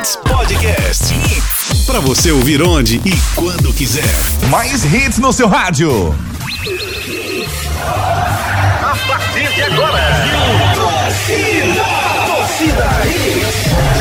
[0.00, 1.12] Hits Podcast.
[1.12, 1.84] Hits.
[1.84, 4.02] Pra você ouvir onde e quando quiser.
[4.48, 6.14] Mais hits no seu rádio.
[7.84, 10.00] A partir de agora.
[10.74, 11.84] Torcida.
[12.26, 13.99] Torcida Hits.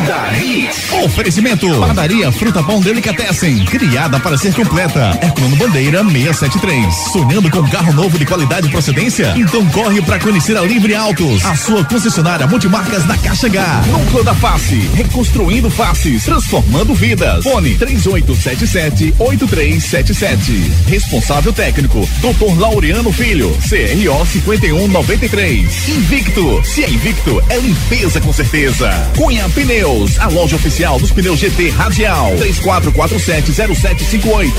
[0.00, 0.92] Torcida Hits.
[1.04, 1.80] Oferecimento.
[1.80, 3.64] Padaria Fruta Pão Delicatessen.
[3.66, 5.18] Criada para ser completa.
[5.22, 6.94] Herculano Bandeira 673.
[7.12, 9.34] Sonhando com carro novo de qualidade e procedência?
[9.36, 11.44] Então corre para conhecer a Livre Autos.
[11.44, 13.82] A sua concessionária multimarcas da Caixa H.
[13.88, 14.90] Núcleo da Face.
[14.94, 16.24] Reconstruindo faces.
[16.24, 17.44] Transformando vidas.
[17.44, 20.72] Fone 3877 8377.
[20.86, 22.08] Responsável técnico.
[22.20, 22.58] Dr.
[22.58, 23.50] Laureano Filho.
[23.68, 25.88] CRO 5193.
[25.88, 26.62] Invicto.
[26.64, 28.90] Se é invicto, é limpeza com certeza.
[29.16, 29.48] Cunha
[29.90, 32.36] Pneus, a loja oficial dos pneus GT Radial.
[32.36, 34.52] 34470758.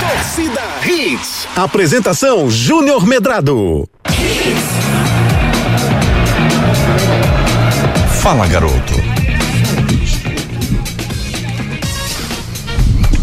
[0.00, 1.46] Torcida Hits.
[1.54, 3.86] Apresentação Júnior Medrado.
[8.22, 8.94] Fala, garoto.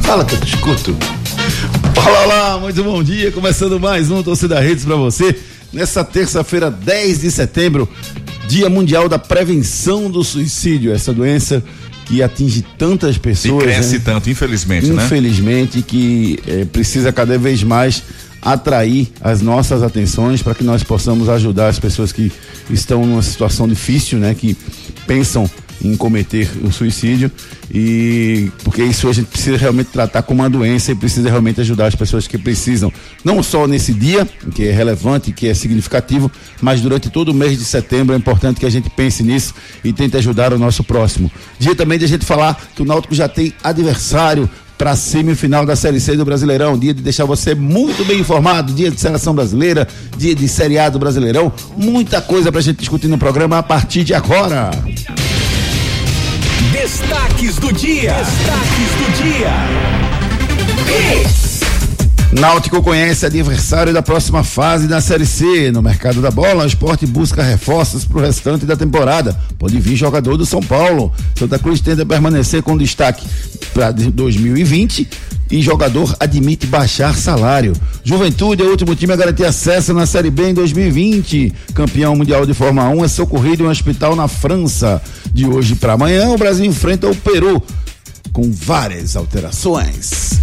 [0.04, 0.96] Fala que eu te escuto.
[2.06, 3.32] Olá, olá, muito bom dia.
[3.32, 5.36] Começando mais um Torcida Redes para você.
[5.74, 7.88] Nessa terça-feira, 10 de setembro,
[8.50, 10.92] Dia Mundial da Prevenção do Suicídio.
[10.92, 11.64] Essa doença
[12.08, 13.64] que atinge tantas E pessoas.
[13.64, 14.02] cresce né?
[14.04, 15.06] tanto, infelizmente, né?
[15.06, 18.02] Infelizmente, que eh, precisa cada vez mais
[18.42, 22.32] atrair as nossas atenções para que nós possamos ajudar as pessoas que
[22.72, 24.34] estão numa situação difícil, né?
[24.34, 24.58] Que
[25.06, 25.48] pensam
[25.84, 27.32] em cometer o suicídio
[27.72, 31.88] e porque isso a gente precisa realmente tratar como uma doença e precisa realmente ajudar
[31.88, 32.92] as pessoas que precisam,
[33.24, 37.58] não só nesse dia, que é relevante, que é significativo, mas durante todo o mês
[37.58, 41.32] de setembro é importante que a gente pense nisso e tente ajudar o nosso próximo.
[41.60, 45.66] Dia também de a gente falar que o Náutico já tem adversário para a semifinal
[45.66, 46.80] da Série C do Brasileirão.
[46.80, 48.72] Dia de deixar você muito bem informado.
[48.72, 49.86] Dia de seleção brasileira,
[50.18, 51.52] dia de seriado brasileirão.
[51.76, 54.72] Muita coisa para a gente discutir no programa a partir de agora.
[56.72, 58.14] Destaques do dia.
[58.14, 59.52] Destaques do dia.
[61.22, 61.60] Hits.
[62.32, 65.72] Náutico conhece adversário da próxima fase da Série C.
[65.72, 69.40] No mercado da bola, o esporte busca reforços para o restante da temporada.
[69.58, 71.12] Pode vir jogador do São Paulo.
[71.34, 73.26] Santa Cruz tenta permanecer com destaque
[73.74, 75.08] para 2020
[75.52, 77.74] e jogador admite baixar salário.
[78.04, 81.54] Juventude é o último time a garantir acesso na Série B em 2020.
[81.74, 85.02] Campeão mundial de Fórmula 1 é socorrido em um hospital na França.
[85.34, 87.62] De hoje para amanhã, o Brasil enfrenta o Peru
[88.32, 90.40] com várias alterações.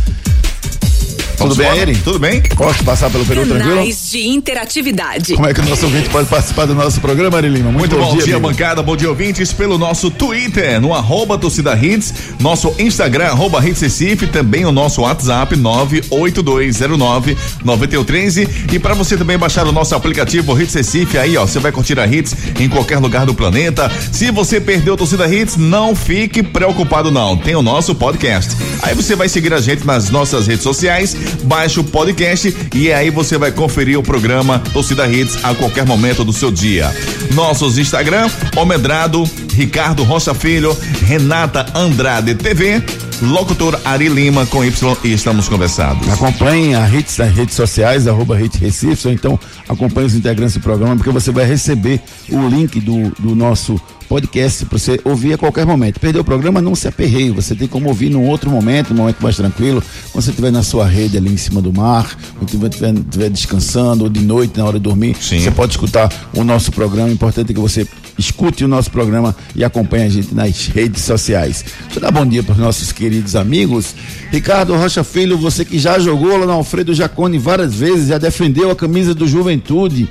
[1.36, 1.94] Tudo Vamos bem?
[1.96, 2.40] Tudo bem?
[2.40, 3.70] Posso passar pelo Peru tranquilo?
[3.70, 5.34] Canais de interatividade.
[5.34, 7.70] Como é que o nosso ouvinte pode participar do nosso programa, Ari Lima?
[7.70, 8.40] Muito bom, dia, amigo.
[8.40, 13.80] bancada, bom dia, ouvintes, pelo nosso Twitter, no arroba torcida hits, nosso Instagram, arroba hits
[13.80, 18.48] Recife, também o nosso WhatsApp, 98209-9113.
[18.72, 21.98] E para você também baixar o nosso aplicativo Hits Recife, aí ó, você vai curtir
[21.98, 23.90] a Hits em qualquer lugar do planeta.
[24.12, 28.56] Se você perdeu a torcida Hits, não fique preocupado não, tem o nosso podcast.
[28.82, 33.10] Aí você vai seguir a gente nas nossas redes sociais, baixa o podcast e aí
[33.10, 36.94] você vai conferir o programa Torcida Hits a qualquer momento do seu dia.
[37.34, 40.76] Nossos Instagram, Omedrado, Ricardo Rocha Filho,
[41.06, 42.82] Renata Andrade TV,
[43.22, 46.08] locutor Ari Lima com Y e estamos conversados.
[46.08, 50.60] Acompanhe a Hits nas redes sociais, arroba Hits Recife, ou então acompanhe os integrantes do
[50.60, 52.00] programa, porque você vai receber
[52.30, 55.98] o link do, do nosso podcast para você ouvir a qualquer momento.
[55.98, 59.22] Perdeu o programa, não se aperreie, você tem como ouvir num outro momento, num momento
[59.22, 59.82] mais tranquilo,
[60.12, 64.04] quando você estiver na sua rede ali em cima do mar, ou estiver estiver descansando,
[64.04, 65.40] ou de noite, na hora de dormir, Sim.
[65.40, 67.08] você pode escutar o nosso programa.
[67.08, 67.86] O importante é que você
[68.18, 71.64] escute o nosso programa e acompanhe a gente nas redes sociais.
[71.84, 73.94] Deixa eu dar bom dia para os nossos queridos amigos.
[74.30, 78.70] Ricardo Rocha Filho, você que já jogou lá no Alfredo Jacone várias vezes, já defendeu
[78.70, 80.08] a camisa do Juventude.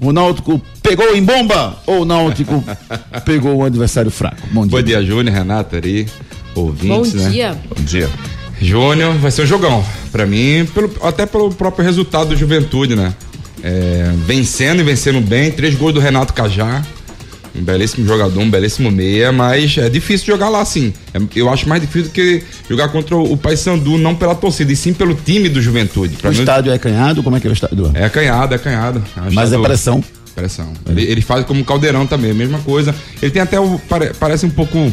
[0.00, 2.62] O Náutico pegou em bomba ou o Náutico
[3.24, 4.36] pegou o adversário fraco?
[4.52, 4.78] Bom dia.
[4.78, 6.06] Bom dia, Júnior, Renata, Ari,
[6.54, 7.30] ouvintes, Bom né?
[7.30, 7.58] dia.
[7.74, 8.10] Bom dia.
[8.60, 9.84] Júnior, vai ser um jogão.
[10.12, 13.14] Pra mim, pelo- até pelo próprio resultado do Juventude, né?
[13.62, 16.82] É, vencendo e vencendo bem, três gols do Renato Cajá.
[17.58, 20.92] Um belíssimo jogador, um belíssimo meia, mas é difícil jogar lá assim.
[21.14, 24.76] É- eu acho mais difícil do que jogar contra o, Paysandu, não pela torcida, e
[24.76, 26.16] sim pelo time do Juventude.
[26.16, 27.22] Pra O mim, estádio é canhado?
[27.22, 27.90] Como é que é o estádio?
[27.94, 29.02] é canhado, é canhado.
[29.16, 30.02] É Mas é pressão.
[30.34, 30.70] Pressão.
[30.86, 32.94] Ele, ele faz como caldeirão também, mesma coisa.
[33.22, 33.78] Ele tem até o.
[33.88, 34.92] pare- parece um pouco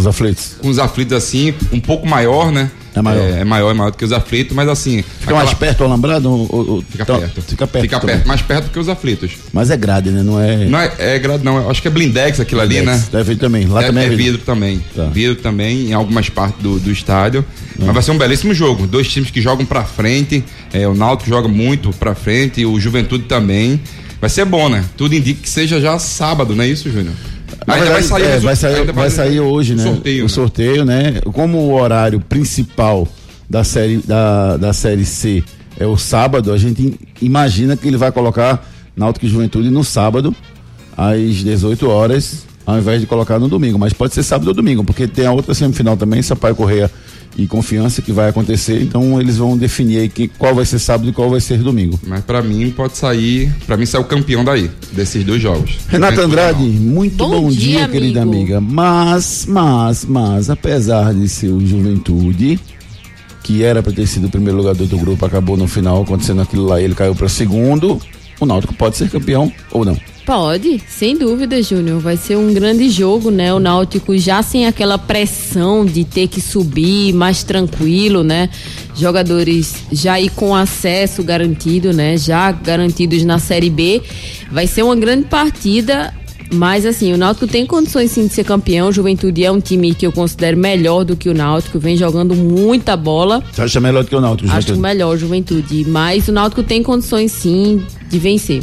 [0.00, 0.56] os aflitos.
[0.60, 2.70] com os aflitos assim, um pouco maior, né?
[2.94, 3.22] É maior.
[3.22, 5.02] É, é maior, é maior do que os aflitos, mas assim.
[5.20, 6.30] Fica mais perto do alambrado?
[6.30, 7.42] Ou, ou- Fica então, perto.
[7.42, 7.82] Fica perto.
[7.82, 8.16] Fica também.
[8.16, 9.32] perto, mais perto do que os aflitos.
[9.52, 10.22] Mas é grade, né?
[10.22, 10.66] Não é.
[10.66, 11.70] Não é, é grade, não.
[11.70, 13.02] Acho que é blindex aquilo ali, né?
[13.10, 13.66] Deve também.
[13.66, 14.84] Lá é, também é é vidro também.
[14.94, 15.04] Tá.
[15.06, 17.44] Vidro também em algumas partes do, do estádio.
[17.78, 18.86] Mas vai ser um belíssimo jogo.
[18.86, 20.44] Dois times que jogam pra frente.
[20.72, 23.80] É, o Náutico joga muito pra frente, o Juventude também.
[24.20, 24.84] Vai ser bom, né?
[24.96, 27.14] Tudo indica que seja já sábado, não é isso, Júnior?
[27.66, 29.84] Ainda verdade, vai sair, é, vai sair, vai sair hoje, o né?
[29.84, 30.28] Sorteio, o né?
[30.28, 31.20] sorteio, né?
[31.32, 33.06] Como o horário principal
[33.48, 35.44] da série, da, da série C
[35.78, 38.66] é o sábado, a gente imagina que ele vai colocar
[38.96, 40.34] Náutico e Juventude no sábado,
[40.96, 43.78] às 18 horas, ao invés de colocar no domingo.
[43.78, 46.90] Mas pode ser sábado ou domingo, porque tem a outra semifinal também, Sampaio Correia
[47.36, 48.82] e Confiança, que vai acontecer.
[48.82, 51.98] Então eles vão definir aí que, qual vai ser sábado e qual vai ser domingo.
[52.06, 53.52] Mas pra mim pode sair.
[53.66, 55.78] Pra mim sai o campeão daí, desses dois jogos.
[55.88, 58.60] Renata Andrade, muito bom, Bom dia, dia, querida amiga.
[58.60, 62.58] Mas, mas, mas, apesar de ser o Juventude,
[63.42, 66.42] que era para ter sido o primeiro lugar do outro grupo, acabou no final acontecendo
[66.42, 68.00] aquilo lá, ele caiu para segundo.
[68.40, 69.96] O Náutico pode ser campeão ou não?
[70.24, 71.98] Pode, sem dúvida, Júnior.
[72.00, 73.52] Vai ser um grande jogo, né?
[73.52, 78.48] O Náutico já sem aquela pressão de ter que subir, mais tranquilo, né?
[78.94, 82.16] Jogadores já aí com acesso garantido, né?
[82.16, 84.00] Já garantidos na Série B.
[84.50, 86.14] Vai ser uma grande partida.
[86.54, 88.88] Mas assim, o Náutico tem condições sim de ser campeão.
[88.88, 92.34] O Juventude é um time que eu considero melhor do que o Náutico, vem jogando
[92.34, 93.42] muita bola.
[93.50, 94.50] Você acha melhor do que o Náutico?
[94.50, 94.80] Acho Juventude?
[94.80, 98.62] melhor o Juventude, mas o Náutico tem condições sim de vencer.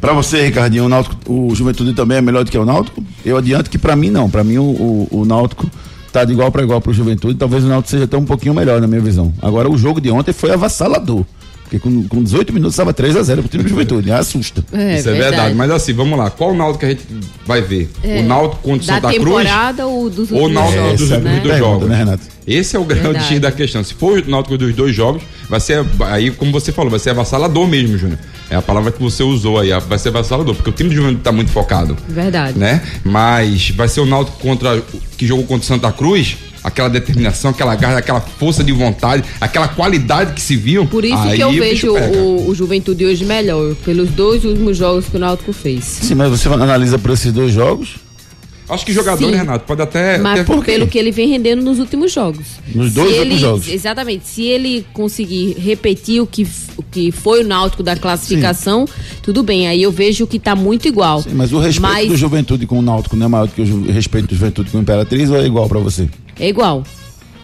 [0.00, 3.02] Pra você, Ricardinho, o, Náutico, o Juventude também é melhor do que o Náutico?
[3.24, 4.30] Eu adianto que pra mim não.
[4.30, 5.68] Pra mim o, o, o Náutico
[6.12, 7.34] tá de igual pra igual pro Juventude.
[7.36, 9.32] Talvez o Náutico seja até um pouquinho melhor na minha visão.
[9.42, 11.24] Agora o jogo de ontem foi avassalador.
[11.68, 14.10] Porque com, com 18 minutos estava 3 a 0 pro time do Juventude.
[14.10, 14.64] Assusta.
[14.72, 15.54] É, Isso é verdade.
[15.54, 16.30] Mas assim, vamos lá.
[16.30, 17.02] Qual Náutico que a gente
[17.46, 17.90] vai ver?
[18.02, 18.20] É.
[18.20, 19.36] O Náutico contra o da Santa Cruz?
[19.44, 21.16] temporada ou dos Ou o últimos Náutico jogos, dos, né?
[21.18, 21.88] dos pergunta, jogos.
[21.90, 22.22] né, Renato?
[22.46, 23.26] Esse é o grande Verdade.
[23.28, 23.84] X da questão.
[23.84, 27.10] Se for o Náutico dos dois jogos, vai ser, aí como você falou, vai ser
[27.10, 28.18] avassalador mesmo, Júnior.
[28.48, 31.20] É a palavra que você usou aí, vai ser avassalador, porque o time de Juventude
[31.22, 32.58] tá muito focado, Verdade.
[32.58, 32.80] né?
[33.04, 34.82] Mas vai ser o Náutico contra,
[35.18, 36.38] que jogou contra o Santa Cruz,
[36.68, 40.86] aquela determinação, aquela garra, aquela força de vontade, aquela qualidade que se viu.
[40.86, 45.06] Por isso aí que eu vejo o, o Juventude hoje melhor, pelos dois últimos jogos
[45.06, 45.84] que o Náutico fez.
[45.84, 47.96] Sim, mas você analisa por esses dois jogos?
[48.70, 49.30] Acho que jogador, Sim.
[49.30, 50.18] né, Renato, pode até...
[50.18, 52.44] Mas até- pelo que ele vem rendendo nos últimos jogos.
[52.74, 53.66] Nos dois Se últimos ele- jogos.
[53.68, 54.26] Exatamente.
[54.28, 58.86] Se ele conseguir repetir o que, o que foi o Náutico da classificação,
[59.22, 59.66] tudo bem.
[59.68, 61.22] Aí eu vejo que tá muito igual.
[61.22, 63.62] Sim, mas o respeito Mas do Juventude com o Náutico não é maior do que
[63.62, 66.06] o respeito do Juventude com o Imperatriz ou é igual pra você?
[66.38, 66.82] É igual.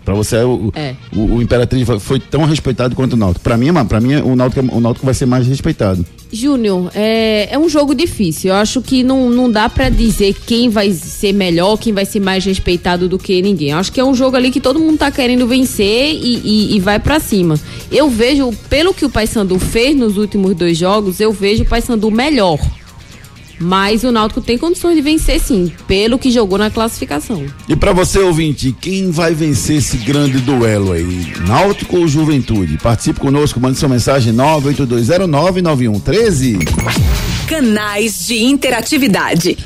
[0.04, 0.94] Pra você o, É.
[1.16, 3.42] o, o Imperatriz foi, tão respeitado quanto o Náutico.
[3.42, 6.04] Pra mim, pra mim o Náutico, é- o Náutico vai ser mais respeitado.
[6.30, 8.50] Júnior, é, é um jogo difícil.
[8.50, 12.20] Eu acho que não, não dá pra dizer quem vai ser melhor, quem vai ser
[12.20, 13.70] mais respeitado do que ninguém.
[13.70, 16.76] Eu acho que é um jogo ali que todo mundo tá querendo vencer e, e,
[16.76, 17.58] e vai pra cima.
[17.90, 22.10] Eu vejo, pelo que o Paysandu fez nos últimos dois jogos, eu vejo o Paysandu
[22.10, 22.58] melhor.
[23.60, 27.44] Mas o Náutico tem condições de vencer sim, pelo que jogou na classificação.
[27.68, 31.32] E pra você, ouvinte, quem vai vencer esse grande duelo aí?
[31.46, 32.78] Náutico ou Juventude?
[32.78, 36.58] Participe conosco, mande sua mensagem 982099113.
[37.46, 39.56] Canais de interatividade.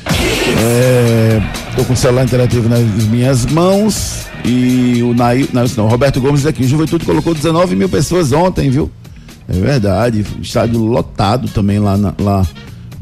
[0.61, 1.41] É,
[1.77, 6.21] tô com o celular interativo nas minhas mãos e o Nail, não, não, o Roberto
[6.21, 6.65] Gomes aqui.
[6.65, 8.91] O Juventude colocou 19 mil pessoas ontem, viu?
[9.49, 10.25] É verdade.
[10.43, 12.45] Estádio lotado também lá, na- lá,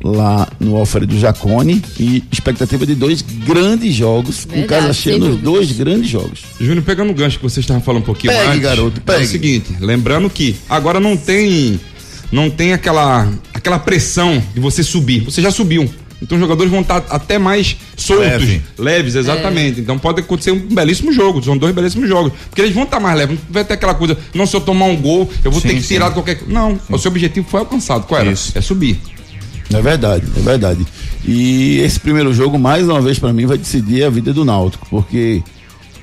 [0.03, 5.39] lá no Alfredo Jacone e expectativa de dois grandes jogos, com Verdade, casa cheia nos
[5.41, 6.41] dois grandes jogos.
[6.61, 8.61] Júnior, pegando o gancho que vocês estavam falando um pouquinho Pegue, antes.
[8.63, 9.25] garoto, É pegue.
[9.25, 11.81] o seguinte, lembrando que agora não tem
[12.31, 15.21] não tem aquela aquela pressão de você subir.
[15.21, 15.89] Você já subiu.
[16.23, 18.63] Então os jogadores vão estar até mais soltos, Leve.
[18.79, 19.81] leves, exatamente.
[19.81, 22.33] Então pode acontecer um belíssimo jogo, são dois belíssimos jogos.
[22.49, 24.87] Porque eles vão estar mais leves, não vai ter aquela coisa, não, se eu tomar
[24.87, 25.89] um gol, eu vou Sim, ter que sim.
[25.89, 26.53] tirar de qualquer coisa.
[26.53, 28.07] Não, o seu objetivo foi alcançado.
[28.07, 28.31] Qual era?
[28.33, 28.53] Isso.
[28.55, 28.99] É subir.
[29.73, 30.87] É verdade, é verdade.
[31.25, 34.87] E esse primeiro jogo, mais uma vez, pra mim, vai decidir a vida do Náutico,
[34.89, 35.43] porque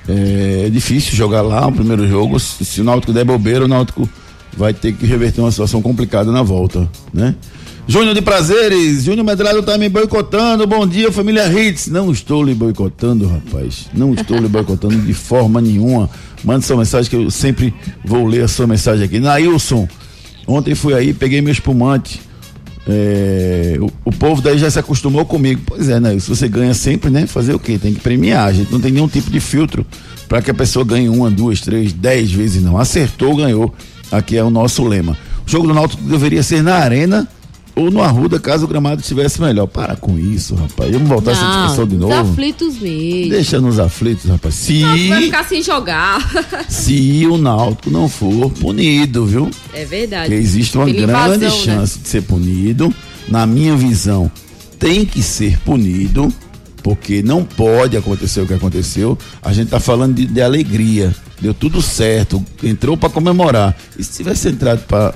[0.08, 2.38] é, é difícil jogar lá o primeiro jogo.
[2.38, 4.08] Se, se o Náutico der bobeira, o Náutico
[4.56, 7.34] vai ter que reverter uma situação complicada na volta, né?
[7.86, 10.66] Júnior de Prazeres, Júnior Medrado tá me boicotando.
[10.66, 11.88] Bom dia, família Hits.
[11.88, 13.88] Não estou lhe boicotando, rapaz.
[13.92, 16.08] Não estou lhe boicotando de forma nenhuma.
[16.42, 19.20] Mande sua mensagem que eu sempre vou ler a sua mensagem aqui.
[19.20, 19.86] Nailson,
[20.46, 22.22] ontem fui aí, peguei meu espumante.
[22.86, 25.62] É, o, o povo daí já se acostumou comigo.
[25.66, 26.18] Pois é, né?
[26.18, 27.26] Se você ganha sempre, né?
[27.26, 27.78] Fazer o quê?
[27.78, 28.46] Tem que premiar.
[28.46, 29.86] A gente não tem nenhum tipo de filtro
[30.28, 32.78] para que a pessoa ganhe uma, duas, três, dez vezes, não.
[32.78, 33.74] Acertou, ganhou.
[34.12, 35.16] Aqui é o nosso lema.
[35.46, 37.28] O jogo do Náutico deveria ser na arena
[37.76, 39.66] ou no Arruda, caso o gramado estivesse melhor.
[39.66, 40.92] Para com isso, rapaz.
[40.92, 42.32] Vamos voltar essa discussão de os novo.
[42.32, 43.30] aflitos mesmo.
[43.30, 44.54] Deixa nos aflitos, rapaz.
[44.54, 46.20] Se, Vai ficar sem jogar.
[46.68, 49.50] se o Náutico não for punido, viu?
[49.72, 50.28] É verdade.
[50.28, 51.64] que existe uma Pela grande invasão, né?
[51.64, 52.94] chance de ser punido.
[53.28, 54.30] Na minha visão,
[54.78, 56.32] tem que ser punido,
[56.82, 59.18] porque não pode acontecer o que aconteceu.
[59.42, 61.14] A gente tá falando de, de alegria.
[61.40, 63.76] Deu tudo certo, entrou para comemorar.
[63.98, 65.14] E se tivesse entrado para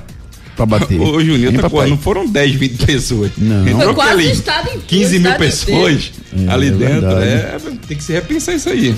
[0.59, 1.01] pra bater.
[1.01, 3.31] Ô, Juninho, coisa, não foram 10, 20 pessoas.
[3.39, 3.67] Não.
[3.67, 7.19] Entrou Foi quase o estado inteiro, 15 o mil estado pessoas É, ali é dentro.
[7.19, 8.95] É, tem que se repensar isso aí.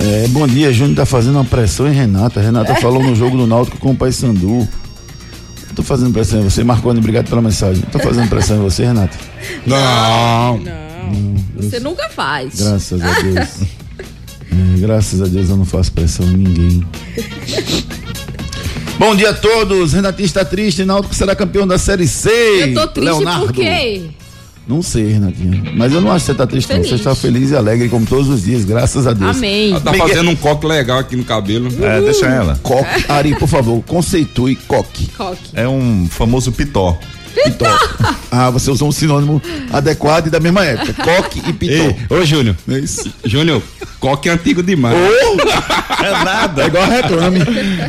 [0.00, 2.40] É, bom dia, Júnior tá fazendo uma pressão em Renata.
[2.40, 4.68] Renata falou no jogo do Náutico com o Paysandu.
[5.68, 7.82] Eu Tô fazendo pressão em você, Marconi, obrigado pela mensagem.
[7.90, 9.16] Tô fazendo pressão em você, Renata.
[9.64, 10.58] Não.
[10.58, 10.82] Não.
[11.56, 12.56] Você nunca faz.
[12.56, 13.48] Graças a Deus.
[14.50, 16.86] É, graças a Deus eu não faço pressão em ninguém.
[19.02, 19.92] Bom dia a todos.
[19.94, 20.84] Renatinho está triste.
[20.84, 22.30] Náutico será campeão da Série C.
[22.30, 23.46] Eu tô triste Leonardo.
[23.46, 24.02] por quê?
[24.68, 25.72] Não sei, Renatinho.
[25.74, 26.76] Mas eu não acho que você tá triste, não.
[26.76, 27.00] Você Feliz.
[27.00, 29.36] está feliz e alegre como todos os dias, graças a Deus.
[29.36, 29.70] Amém.
[29.72, 31.68] Ela tá Miguel- fazendo um coque legal aqui no cabelo.
[31.84, 32.56] É, deixa ela.
[32.62, 33.04] Coque.
[33.08, 35.08] Ari, por favor, conceitue coque.
[35.18, 35.50] Coque.
[35.54, 36.96] É um famoso pitó.
[37.32, 37.66] Pitó.
[38.30, 40.94] Ah, você usou um sinônimo adequado e da mesma época.
[40.94, 41.72] Coque e pitó.
[41.72, 42.56] Ei, ô Júnior.
[42.68, 43.12] É isso.
[43.24, 43.62] Júnior,
[44.00, 44.96] coque é antigo demais.
[46.02, 46.64] É nada.
[46.64, 47.40] É igual reclame.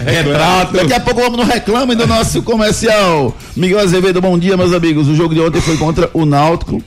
[0.06, 0.74] Retrato.
[0.74, 3.36] Daqui a pouco vamos no reclame do nosso comercial.
[3.56, 5.08] Miguel Azevedo, bom dia, meus amigos.
[5.08, 6.84] O jogo de ontem foi contra o Náutico.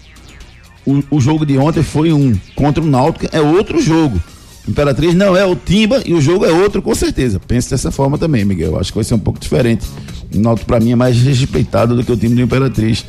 [0.84, 2.38] O, o jogo de ontem foi um.
[2.54, 4.20] Contra o Náutico é outro jogo.
[4.68, 7.40] Imperatriz não é o Timba e o jogo é outro, com certeza.
[7.40, 8.78] Pense dessa forma também, Miguel.
[8.78, 9.86] Acho que vai ser um pouco diferente.
[10.34, 13.04] O Náutico, pra mim, é mais respeitado do que o time do Imperatriz.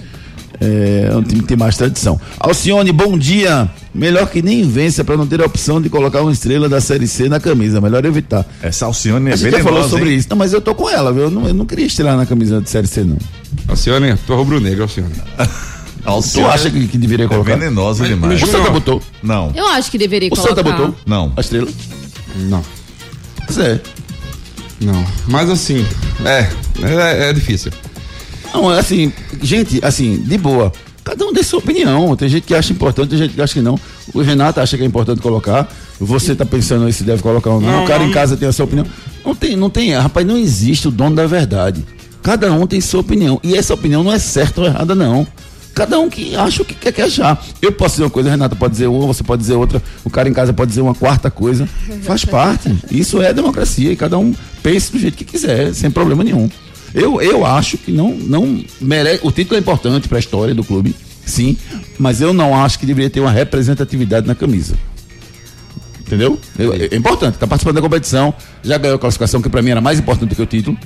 [0.60, 2.20] É, é um time que tem mais tradição.
[2.40, 3.70] Alcione, bom dia.
[3.94, 7.08] Melhor que nem vença pra não ter a opção de colocar uma estrela da Série
[7.08, 7.82] C na camisa.
[7.82, 8.46] Melhor evitar.
[8.62, 10.18] Essa Alcione é gente já falou sobre hein?
[10.18, 10.28] isso.
[10.30, 11.24] Não, mas eu tô com ela, viu?
[11.24, 13.18] Eu não, eu não queria estrelar na camisa de Série C, não.
[13.68, 15.14] Alcione, tu é rubro-negro, Alcione.
[16.34, 17.56] Tu acha que, que deveria é colocar?
[17.56, 18.42] venenosa Mas- demais.
[18.42, 19.02] O Santa botou.
[19.22, 19.52] Não.
[19.54, 20.50] Eu acho que deveria O colocar.
[20.50, 20.96] Santa botou?
[21.06, 21.34] Não.
[21.36, 21.68] A estrela?
[22.36, 22.64] Não,
[23.46, 23.82] Pois é.
[24.80, 25.06] não.
[25.28, 25.86] Mas assim,
[26.26, 26.50] é,
[26.84, 27.72] é, é difícil.
[28.54, 29.12] Não, é assim,
[29.42, 30.72] gente, assim, de boa.
[31.04, 32.16] Cada um tem sua opinião.
[32.16, 33.80] Tem gente que acha importante, tem gente que acha que não.
[34.14, 35.68] O Renato acha que é importante colocar.
[36.00, 37.70] Você tá pensando aí se deve colocar ou não.
[37.70, 38.10] Não, o cara não.
[38.10, 38.86] em casa tem a sua opinião.
[39.26, 41.84] Não tem, não tem, rapaz, não existe o dono da verdade.
[42.22, 43.40] Cada um tem sua opinião.
[43.44, 45.26] E essa opinião não é certa ou errada, não.
[45.78, 47.42] Cada um que acha o que quer que achar.
[47.62, 50.28] Eu posso dizer uma coisa, Renata pode dizer uma, você pode dizer outra, o cara
[50.28, 51.68] em casa pode dizer uma quarta coisa.
[52.04, 52.76] Faz parte.
[52.92, 56.50] Isso é democracia e cada um pense do jeito que quiser, sem problema nenhum.
[56.94, 59.20] Eu, eu acho que não, não merece.
[59.24, 61.56] O título é importante para a história do clube, sim,
[62.00, 64.76] mas eu não acho que deveria ter uma representatividade na camisa.
[66.02, 66.40] Entendeu?
[66.58, 69.82] Eu- é importante, está participando da competição, já ganhou a classificação, que para mim era
[69.82, 70.78] mais importante do que o título.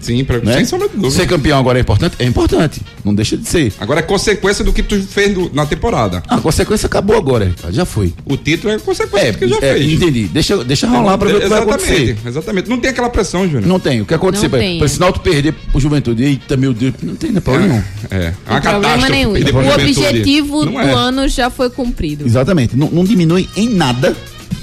[0.00, 0.54] Sim, pra, Né?
[0.54, 1.10] sem sombra de dúvida.
[1.14, 2.16] Ser campeão agora é importante?
[2.18, 2.80] É importante.
[3.04, 3.70] Não deixa de ser.
[3.78, 6.22] Agora é consequência do que tu fez do- na temporada.
[6.26, 8.14] A consequência acabou agora, Ricardo, já foi.
[8.24, 9.92] O título é consequência do que já é, fez.
[9.92, 10.24] entendi.
[10.28, 12.18] Deixa, deixa rolar para ver o que vai exatamente, acontecer.
[12.28, 12.70] exatamente.
[12.70, 13.66] Não tem aquela pressão, Júnior.
[13.66, 14.00] Não tem.
[14.00, 14.44] O que acontecer?
[14.44, 14.82] Não Para tem.
[14.82, 16.22] esse Náutico perder pro Juventude.
[16.24, 16.94] Eita, meu Deus.
[17.02, 17.82] Não tem né, problema nenhum.
[18.10, 19.32] É, é uma Não problema nenhum.
[19.32, 20.92] O objetivo Não do é.
[20.94, 22.24] ano já foi cumprido.
[22.26, 22.74] Exatamente.
[22.74, 24.16] Não, não diminui em nada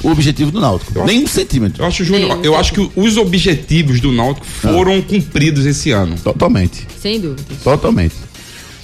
[0.03, 1.03] o objetivo do Náutico.
[1.05, 1.83] Nem um centímetro.
[1.83, 6.15] Eu acho, Júnior, eu acho que os objetivos do Náutico foram cumpridos esse ano.
[6.23, 6.87] Totalmente.
[7.01, 7.43] Sem dúvida.
[7.63, 8.15] Totalmente.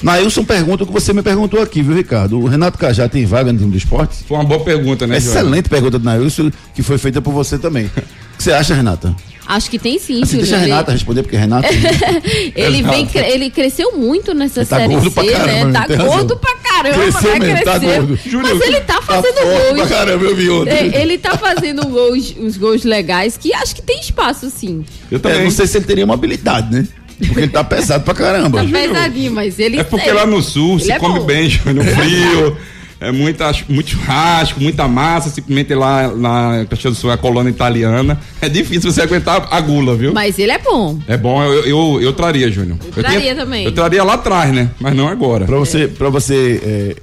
[0.01, 2.38] Nailson pergunta o que você me perguntou aqui, viu, Ricardo?
[2.38, 4.17] O Renato Cajá tem vaga no time do esporte?
[4.27, 5.38] Foi uma boa pergunta, né, Júnior?
[5.38, 7.86] Excelente pergunta do Nailson, que foi feita por você também.
[7.86, 9.15] O que você acha, Renata?
[9.46, 10.60] Acho que tem sim, Assim, deixa a.
[10.60, 11.67] Renata responder, porque Renata.
[12.55, 15.86] Ele, vem, ele cresceu muito nessa Tá série gordo C, pra caramba, né?
[15.88, 17.39] Tá gordo pra caramba, Cresceu né?
[17.39, 17.80] mesmo, tá.
[17.80, 19.89] Mas ele tá Tá fazendo pra gols.
[19.89, 20.72] caramba, eu vi ontem.
[20.72, 24.86] É, Ele tá fazendo gols, uns gols legais que acho que tem espaço, sim.
[25.12, 25.44] Eu É, também.
[25.44, 26.88] não sei se ele teria uma habilidade, né?
[27.18, 28.63] Porque ele tá pesado pra caramba.
[28.63, 31.25] Tá pesadinho, mas ele É porque lá no sul ele se é come bom.
[31.25, 32.58] bem, Júnior, frio.
[33.04, 37.50] É muita, muito churrasco, muita massa, simplesmente lá na Caxias do Sul é a colônia
[37.50, 38.20] italiana.
[38.42, 40.14] É difícil você aguentar a gula, viu?
[40.14, 40.98] Mas ele é bom.
[41.08, 42.78] É bom, eu, eu, eu traria, Júnior.
[42.86, 43.66] Eu traria também.
[43.66, 44.70] Eu traria lá atrás, né?
[44.80, 45.46] Mas não agora.
[45.46, 46.96] Pra você, pra você é,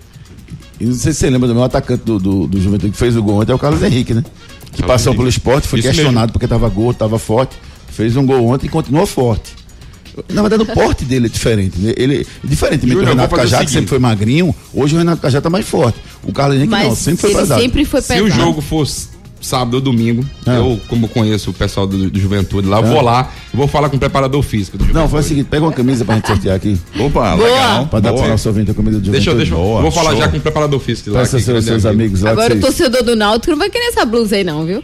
[0.80, 3.14] eu não sei se você lembra também, o atacante do, do, do Juventude que fez
[3.14, 4.24] o gol ontem é o Carlos Henrique, né?
[4.72, 5.18] Que Carlos passou Henrique.
[5.18, 6.32] pelo esporte, foi Isso questionado mesmo.
[6.32, 7.54] porque tava gordo, tava forte,
[7.90, 9.59] fez um gol ontem e continuou forte.
[10.28, 11.78] Na verdade, o porte dele é diferente.
[11.78, 11.92] né?
[11.96, 15.50] Ele, diferentemente Júnior, do Renato Cajá, que sempre foi magrinho, hoje o Renato Cajá tá
[15.50, 15.98] mais forte.
[16.22, 17.60] O Carlos Henrique Mas não, sempre foi ele pesado.
[17.62, 18.26] sempre foi Se pesado.
[18.26, 19.08] o jogo fosse
[19.40, 20.56] sábado ou domingo, Ah.
[20.56, 23.88] eu, como conheço o pessoal do, do Juventude lá, eu vou lá e vou falar
[23.88, 25.10] com o preparador físico do Não, Juventude.
[25.12, 26.78] foi o seguinte, pega uma camisa pra gente sortear aqui.
[26.98, 27.48] Opa, Boa.
[27.48, 27.86] legal.
[27.86, 28.22] Pra dar Boa.
[28.22, 29.12] pro nosso ouvinte a camisa do Juventude.
[29.12, 29.58] Deixa eu, deixa eu.
[29.58, 30.18] Boa, Vou falar show.
[30.20, 31.20] já com o preparador físico lá.
[31.20, 32.02] Peça é seus, seus amigo.
[32.02, 32.32] amigos lá.
[32.32, 34.82] Agora que o torcedor do Náutico não vai querer essa blusa aí não, viu?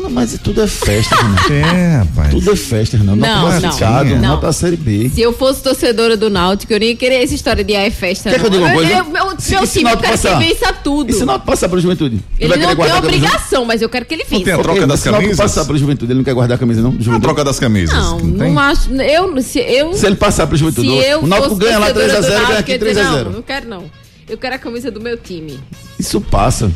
[0.00, 1.52] Não, mas tudo é festa, Renato.
[1.52, 2.30] É, rapaz.
[2.30, 3.18] Tudo é festa, Renato.
[3.18, 3.60] Não, Não, não.
[3.60, 4.20] classificado, Não.
[4.20, 5.10] nota a Série B.
[5.14, 7.90] Se eu fosse torcedora do Náutico, eu nem ia querer essa história de ah, é
[7.90, 8.58] festa, Quer que eu não.
[8.58, 8.92] diga uma coisa?
[8.92, 10.38] Eu- meu Se- meu se time, eu Náutico quero que passar?
[10.38, 11.10] vença tudo.
[11.10, 12.20] E se não passar pela Juventude?
[12.38, 14.62] Ele não tem a obrigação, mas eu quero que ele Não tem a vença.
[14.62, 15.52] troca das se o Náutico camisas?
[15.54, 16.90] passar pela Juventude, ele não quer guardar a camisa, não?
[16.90, 17.20] A Juventude?
[17.20, 17.94] troca das camisas.
[17.96, 18.52] Não, tem?
[18.52, 18.90] não acho.
[18.94, 22.20] Eu, se eu, Se ele passar pela Juventude, se eu o Náutico ganha lá torcedora
[22.22, 23.24] do 3x0 ganha aqui eu ia dizer, 3x0.
[23.24, 23.84] Não, não quero não.
[24.28, 25.58] Eu quero a camisa do meu time.
[25.98, 26.70] Isso passa.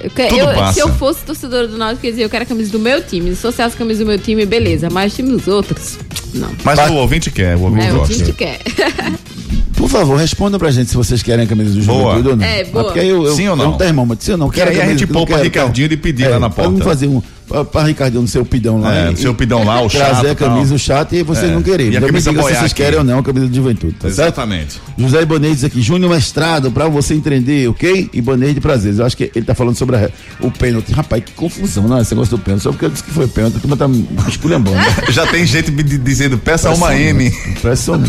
[0.00, 0.72] Eu quero- Tudo eu- passa.
[0.74, 3.30] se eu fosse torcedora do Náutico, eu dizer, eu quero a camisa do meu time.
[3.34, 4.88] Se fosse as camisas do meu time, beleza.
[4.90, 5.98] Mas os times dos outros,
[6.34, 6.50] Não.
[6.64, 6.90] Mas Vai.
[6.90, 8.58] o ouvinte quer, o ouvinte É, o ouvinte quer.
[9.84, 11.98] Por favor, responda pra gente se vocês querem a camisa do Boa.
[12.16, 12.44] Juventude ou não.
[12.46, 12.80] É, boa.
[12.80, 13.64] Ah, Porque aí eu, eu, Sim ou não?
[13.66, 14.46] É um termômetro, sim ou não?
[14.46, 16.70] Porque aí a camisa, gente não poupa quero, Ricardinho de pedir lá na porta.
[16.70, 17.20] Vamos fazer um.
[17.46, 18.94] Pra, pra Ricardinho no seu pidão lá.
[18.96, 20.48] É, e- no seu pidão lá, o Trazer chato a e tal.
[20.48, 21.54] camisa, o chato e vocês É.
[21.54, 21.88] não querem.
[21.88, 23.92] E a Então me camisa diga se vocês querem ou não a camisa do Juventude,
[23.92, 24.12] tá certo?
[24.20, 24.80] Exatamente.
[24.96, 28.08] José Ibanez diz aqui, Júnior Mestrado, pra você entender, ok?
[28.14, 28.98] Ibanez de prazeres.
[28.98, 30.08] Eu acho que ele tá falando sobre a-
[30.40, 30.90] o pênalti.
[30.94, 32.00] Rapaz, que confusão, não é?
[32.00, 32.62] Esse negócio do pênalti.
[32.62, 34.76] Só porque eu disse que foi pênalti, a turma tá me esculhambando.
[34.78, 34.96] né?
[35.12, 37.30] Já tem gente me di- dizendo, peça uma M.
[37.60, 38.08] Peça uma,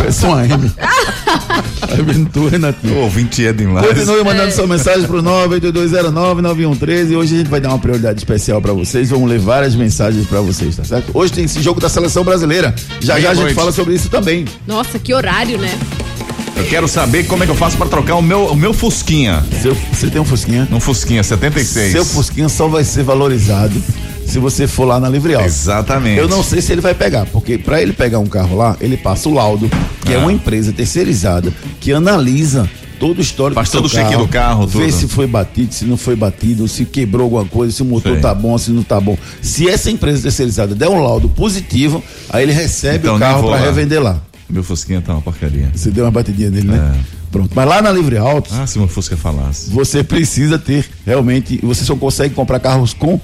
[0.00, 0.70] peça uma M.
[2.32, 2.94] Tu, Renatinho.
[2.94, 3.86] O ouvinte é demais.
[3.86, 8.60] Continue mandando sua mensagem pro 982099113 e hoje a gente vai dar uma prioridade especial
[8.60, 9.10] pra vocês.
[9.10, 11.10] Vamos ler várias mensagens pra vocês, tá certo?
[11.14, 12.74] Hoje tem esse jogo da seleção brasileira.
[13.00, 14.44] Já já a gente fala sobre isso também.
[14.66, 15.78] Nossa, que horário, né?
[16.56, 19.44] Eu quero saber como é que eu faço pra trocar o meu, o meu Fusquinha.
[19.62, 20.66] Seu, você tem um Fusquinha?
[20.72, 21.92] Um Fusquinha 76.
[21.92, 23.74] Seu Fusquinha só vai ser valorizado
[24.26, 25.46] se você for lá na Livre Auto.
[25.46, 26.18] Exatamente.
[26.18, 28.96] Eu não sei se ele vai pegar, porque para ele pegar um carro lá, ele
[28.96, 29.70] passa o laudo,
[30.04, 30.20] que é Ah.
[30.20, 32.68] uma empresa terceirizada que analisa
[32.98, 34.92] todo o histórico Faz todo o check-in do carro, vê tudo.
[34.92, 38.20] se foi batido, se não foi batido, se quebrou alguma coisa, se o motor Sei.
[38.22, 39.16] tá bom, se não tá bom.
[39.42, 43.58] Se essa empresa terceirizada der um laudo positivo, aí ele recebe Então, o carro para
[43.58, 44.20] revender lá.
[44.48, 45.70] Meu Fusquinha tá uma porcaria.
[45.74, 46.94] Você deu uma batidinha nele, né?
[47.12, 47.16] É.
[47.30, 47.50] Pronto.
[47.54, 49.68] Mas lá na Livre Autos, Ah, se meu Fusca falasse.
[49.70, 53.20] você precisa ter realmente, você só consegue comprar carros com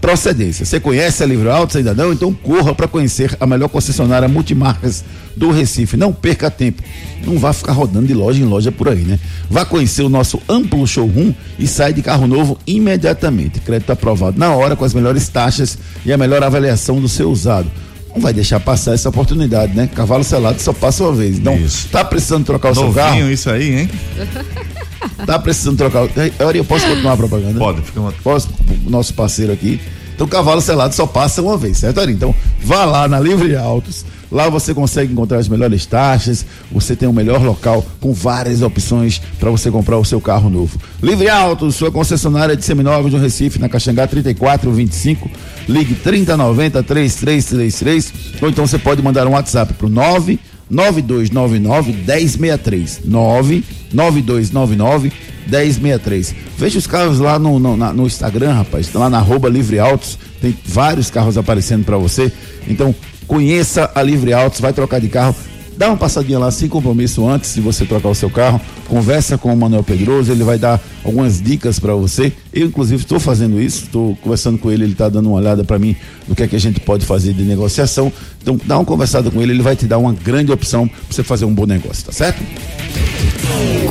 [0.00, 0.64] procedência.
[0.64, 2.12] Você conhece a Livre Autos ainda não?
[2.12, 5.04] Então corra para conhecer a melhor concessionária multimarcas
[5.36, 5.96] do Recife.
[5.96, 6.82] Não perca tempo.
[7.24, 9.18] Não vá ficar rodando de loja em loja por aí, né?
[9.50, 13.60] Vá conhecer o nosso amplo showroom e sai de carro novo imediatamente.
[13.60, 17.70] Crédito aprovado na hora com as melhores taxas e a melhor avaliação do seu usado.
[18.14, 19.88] Não vai deixar passar essa oportunidade, né?
[19.94, 21.38] Cavalo selado só passa uma vez.
[21.38, 21.88] Então, Isso.
[21.88, 23.10] tá precisando trocar o seu carro?
[23.10, 23.90] Novinho isso aí, hein?
[25.26, 26.04] Tá precisando trocar.
[26.04, 27.58] o- Ei, Ari, eu posso continuar a propaganda?
[27.58, 28.12] Pode, fica uma...
[28.22, 28.48] Posso,
[28.86, 29.80] o nosso parceiro aqui.
[30.14, 32.12] Então, cavalo selado só passa uma vez, certo, Ari?
[32.12, 34.04] Então, vá lá na Livre Autos.
[34.30, 36.44] Lá você consegue encontrar as melhores taxas.
[36.72, 40.78] Você tem o melhor local com várias opções para você comprar o seu carro novo.
[41.02, 45.30] Livre Autos, sua concessionária de seminovos do Recife, na Caxangá 3425.
[45.68, 48.12] Ligue 3090 3333.
[48.42, 50.38] Ou então você pode mandar um WhatsApp pro 9
[50.70, 53.00] 9299 1063.
[53.04, 55.12] 99299
[55.46, 56.34] 1063.
[56.58, 58.92] Veja os carros lá no, no, na- no Instagram, rapaz.
[58.92, 60.18] Lá na arroba Livre Autos.
[60.40, 62.30] Tem vários carros aparecendo para você.
[62.68, 62.94] Então,
[63.26, 65.34] conheça a Livre Autos, vai trocar de carro.
[65.78, 68.60] Dá uma passadinha lá sem compromisso antes de você trocar o seu carro.
[68.88, 72.32] Conversa com o Manuel Pedroso, ele vai dar algumas dicas para você.
[72.52, 75.78] Eu, inclusive, estou fazendo isso, estou conversando com ele, ele está dando uma olhada para
[75.78, 75.94] mim
[76.26, 78.12] do que é que a gente pode fazer de negociação.
[78.42, 81.22] Então, dá uma conversada com ele, ele vai te dar uma grande opção para você
[81.22, 82.42] fazer um bom negócio, tá certo?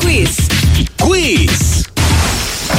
[0.02, 0.36] Quiz.
[0.98, 1.87] Quiz.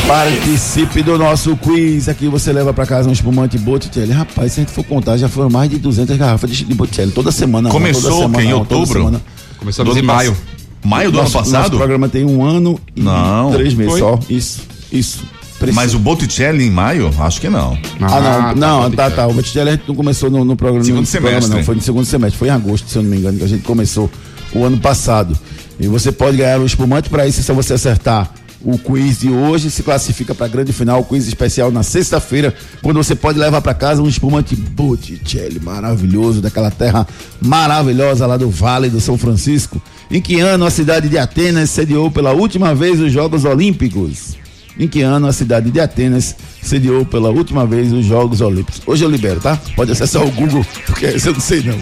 [0.08, 2.08] Participe do nosso quiz.
[2.08, 4.10] Aqui você leva para casa um espumante Botticelli.
[4.10, 7.12] Rapaz, se a gente for contar, já foram mais de 200 garrafas de de Botticelli.
[7.12, 7.68] Toda semana.
[7.68, 9.20] Começou toda semana, que em outubro?
[9.58, 10.34] Começamos Do em maio.
[10.82, 11.62] Maio do Nosso- ano passado?
[11.64, 13.50] Nosso programa tem um ano e Não.
[13.52, 14.00] três meses Foi?
[14.00, 14.18] só.
[14.30, 15.18] Isso, isso.
[15.58, 17.12] Precisa- Mas o Botticelli em maio?
[17.18, 17.76] Acho que não.
[18.00, 19.26] Ah, não, não, pode tá, tá.
[19.26, 20.84] O Botticelli a gente não começou no, no programa.
[20.84, 21.56] Segundo no programa, semestre.
[21.58, 23.48] não, foi no segundo semestre, foi em agosto, se eu não me engano, que a
[23.48, 24.10] gente começou
[24.54, 25.36] o ano passado.
[25.78, 28.30] E você pode ganhar o espumante, para isso só você acertar
[28.64, 32.54] o quiz de hoje, se classifica para a grande final, o quiz especial na sexta-feira,
[32.82, 37.06] quando você pode levar para casa um espumante Botticelli maravilhoso, daquela terra
[37.40, 39.80] maravilhosa lá do Vale do São Francisco.
[40.10, 44.36] Em que ano a cidade de Atenas sediou pela última vez os Jogos Olímpicos?
[44.78, 48.80] Em que ano a cidade de Atenas sediou pela última vez os Jogos Olímpicos?
[48.86, 49.60] Hoje eu libero, tá?
[49.76, 51.78] Pode acessar o Google, porque esse eu não sei não.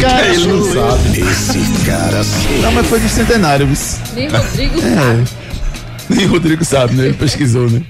[0.00, 1.20] Cara, ele não sabe.
[1.20, 2.22] Esse cara
[2.62, 3.76] Não, mas foi do centenário, viu?
[4.14, 4.94] Nem Rodrigo É.
[4.94, 5.28] sabe.
[6.10, 7.04] Nem o Rodrigo sabe, né?
[7.06, 7.82] Ele pesquisou, né?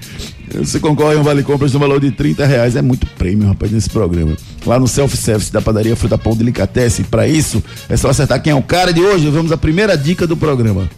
[0.54, 2.74] Você concorre a um vale compras no valor de 30 reais.
[2.74, 4.34] É muito prêmio, rapaz, nesse programa.
[4.66, 7.04] Lá no self-service da padaria Fruta Pão Delicatessen.
[7.04, 9.28] Para isso, é só acertar quem é o cara de hoje.
[9.28, 10.88] Vamos à primeira dica do programa.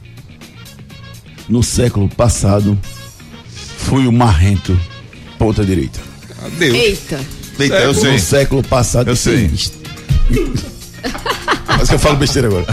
[1.49, 2.79] No século passado,
[3.79, 4.79] fui o marrento
[5.37, 5.99] ponta direita.
[6.47, 6.75] Adeus.
[6.75, 7.21] Eita.
[7.59, 8.19] Eita, eu No sei.
[8.21, 9.09] século passado.
[9.09, 9.51] Eu sei.
[11.79, 12.67] Mas que eu falo besteira agora.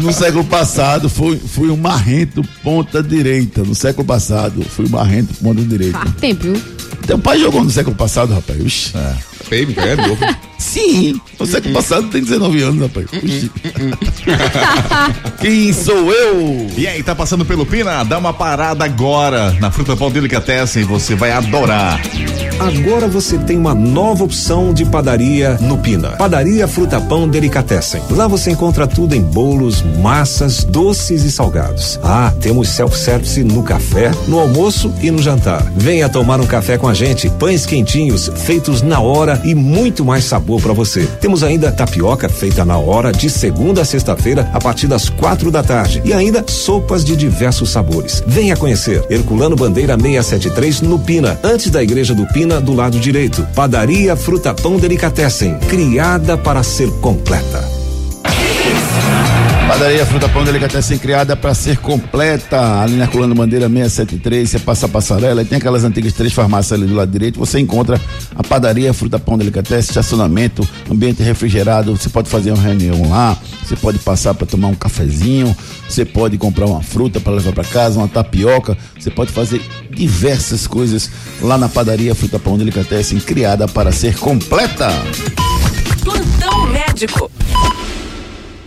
[0.00, 3.62] No século passado, fui, fui um marrento ponta direita.
[3.62, 5.98] No século passado, fui um marrento ponta direita.
[5.98, 6.62] Faz tempo, viu?
[7.06, 8.60] Teu pai jogou no século passado, rapaz.
[8.60, 8.92] Oxi.
[9.44, 10.18] Feio, é novo.
[10.58, 13.06] Sim, no século passado tem 19 anos, rapaz.
[13.12, 13.50] Oxi.
[15.40, 16.66] Quem sou eu?
[16.76, 18.04] E aí, tá passando pelo Pina?
[18.04, 22.00] Dá uma parada agora na Fruta Pão Delicatessen, você vai adorar.
[22.58, 26.10] Agora você tem uma nova opção de padaria no Pina.
[26.16, 28.02] Padaria Fruta Pão Delicatessen.
[28.10, 32.00] Lá você encontra tudo em bolos, massas, doces e salgados.
[32.02, 35.62] Ah, temos self-service no café, no almoço e no jantar.
[35.76, 37.30] Venha tomar um café com a gente.
[37.30, 41.06] Pães quentinhos, feitos na hora e muito mais sabor para você.
[41.20, 45.62] Temos ainda tapioca feita na hora de segunda a sexta-feira a partir das quatro da
[45.62, 48.22] tarde e ainda sopas de diversos sabores.
[48.26, 53.46] Venha conhecer Herculano Bandeira 673 no Pina, antes da Igreja do Pina do lado direito.
[53.54, 57.77] Padaria Fruta Pão Delicatessen, criada para ser completa.
[59.68, 62.80] Padaria Fruta Pão Delicatessen criada para ser completa.
[62.80, 66.72] Ali na Colando Bandeira 673, você passa a passarela e tem aquelas antigas três farmácias
[66.72, 67.38] ali do lado direito.
[67.38, 68.00] Você encontra
[68.34, 71.94] a Padaria Fruta Pão Delicatessen, estacionamento, ambiente refrigerado.
[71.94, 75.54] Você pode fazer uma reunião lá, você pode passar para tomar um cafezinho,
[75.86, 78.76] você pode comprar uma fruta para levar para casa, uma tapioca.
[78.98, 81.10] Você pode fazer diversas coisas
[81.42, 84.88] lá na Padaria Fruta Pão Delicatessen, criada para ser completa.
[86.02, 87.30] Plantão médico.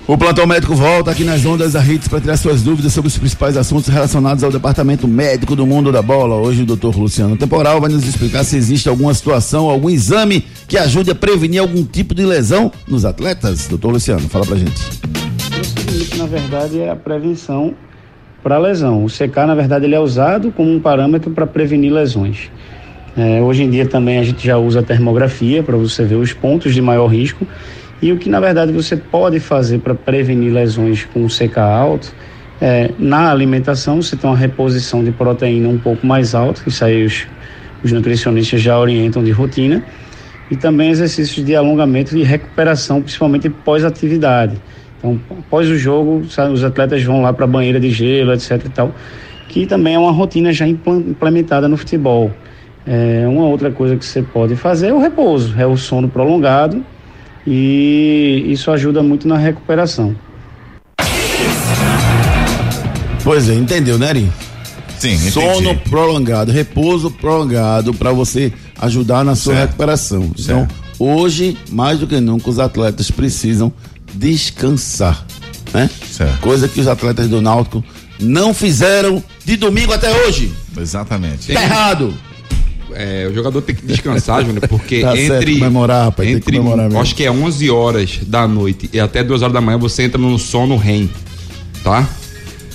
[0.07, 3.17] O plantão médico volta aqui nas ondas da Hits para tirar suas dúvidas sobre os
[3.17, 6.35] principais assuntos relacionados ao departamento médico do mundo da bola.
[6.35, 10.77] Hoje o doutor Luciano Temporal vai nos explicar se existe alguma situação, algum exame que
[10.77, 13.67] ajude a prevenir algum tipo de lesão nos atletas.
[13.67, 14.81] Doutor Luciano, fala pra gente.
[16.17, 17.75] Na verdade, é a prevenção
[18.41, 19.05] para lesão.
[19.05, 22.49] O CK, na verdade, ele é usado como um parâmetro para prevenir lesões.
[23.15, 26.33] É, hoje em dia também a gente já usa a termografia para você ver os
[26.33, 27.45] pontos de maior risco
[28.01, 32.13] e o que na verdade você pode fazer para prevenir lesões com CK alto
[32.61, 37.03] é, na alimentação você tem uma reposição de proteína um pouco mais alta, isso aí
[37.03, 37.25] os,
[37.83, 39.83] os nutricionistas já orientam de rotina,
[40.51, 44.61] e também exercícios de alongamento e recuperação, principalmente pós-atividade.
[44.99, 48.63] Então, após o jogo, sabe, os atletas vão lá para a banheira de gelo, etc
[48.63, 48.93] e tal,
[49.49, 52.31] que também é uma rotina já implementada no futebol.
[52.85, 56.85] É, uma outra coisa que você pode fazer é o repouso, é o sono prolongado
[57.45, 60.15] e isso ajuda muito na recuperação.
[63.23, 64.31] Pois é, entendeu, né, Ari?
[64.97, 65.31] Sim, entendi.
[65.31, 69.67] Sono prolongado, repouso prolongado para você ajudar na sua Certo.
[69.67, 70.23] recuperação.
[70.37, 70.75] Então, Certo.
[70.99, 73.71] hoje, mais do que nunca, os atletas precisam
[74.13, 75.25] descansar,
[75.73, 75.89] né?
[76.11, 76.39] Certo.
[76.39, 77.83] Coisa que os atletas do Náutico
[78.19, 80.53] não fizeram de domingo até hoje.
[80.77, 81.51] Exatamente.
[81.53, 82.13] Tá errado.
[82.95, 85.53] É, o jogador tem que descansar, Júnior, porque Tá certo, entre.
[85.59, 87.01] comemorar, rapaz, tem que entre comemorar mesmo.
[87.01, 90.19] acho que é 11 horas da noite e até 2 horas da manhã você entra
[90.19, 91.09] no sono REM.
[91.83, 92.07] Tá?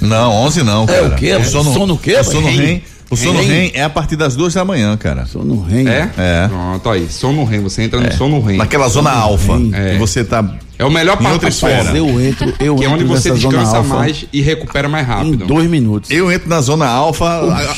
[0.00, 0.98] Não, 11 não, cara.
[0.98, 1.44] É o quê?
[1.44, 2.58] Sono o quê, O sono rapaz?
[2.60, 2.82] REM.
[3.08, 3.48] O sono REM?
[3.48, 5.26] REM é a partir das duas da manhã, cara.
[5.26, 5.86] Sono REM.
[5.88, 6.10] É?
[6.18, 6.48] É.
[6.48, 7.06] Pronto, aí.
[7.08, 7.60] Sono REM.
[7.62, 8.56] Você entra no sono REM.
[8.56, 9.52] Naquela zona alfa.
[9.72, 9.92] É.
[9.92, 10.44] Que você tá.
[10.78, 11.96] É o melhor Em passo outra esfera.
[11.96, 14.88] Eu entro, eu Que é onde entro você nessa zona descansa alfa mais e recupera
[14.88, 15.46] mais em rápido.
[15.46, 16.10] dois minutos.
[16.10, 17.26] Eu entro na zona alfa.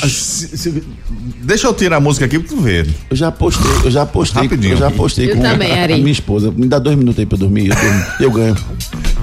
[0.07, 0.83] se- se-
[1.43, 2.87] deixa eu tirar a música aqui pra tu ver.
[3.09, 4.73] Eu já postei, eu já postei, Rapidinho.
[4.73, 5.93] eu já postei Eu com também, a, Ari.
[5.93, 6.51] a minha esposa.
[6.53, 8.57] Me dá dois minutos aí pra eu dormir, eu, durmo, eu ganho.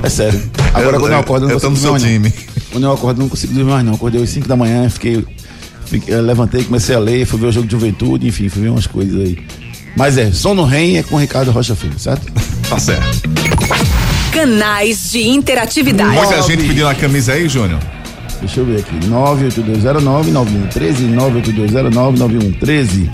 [0.02, 0.40] É sério.
[0.72, 2.32] Agora Eu- quando eu acordo, eu não eu tô consigo no dormir.
[2.72, 3.94] Quando eu acordo, eu não consigo dormir mais não.
[3.94, 5.22] Acordei às 5 da manhã, fiquei,
[5.87, 8.87] fiquei- levantei, comecei a ler, fui ver o jogo de juventude, enfim, fui ver umas
[8.87, 9.38] coisas aí.
[9.96, 12.31] Mas é, Sono REM é com o Ricardo Rocha Filho, certo?
[12.68, 13.29] Tá certo.
[14.33, 16.16] Canais de interatividade.
[16.16, 17.81] Muita gente pedindo a camisa aí, Júnior.
[18.40, 18.94] Deixa eu ver aqui.
[19.07, 23.09] 98209-9113, 98209-9113.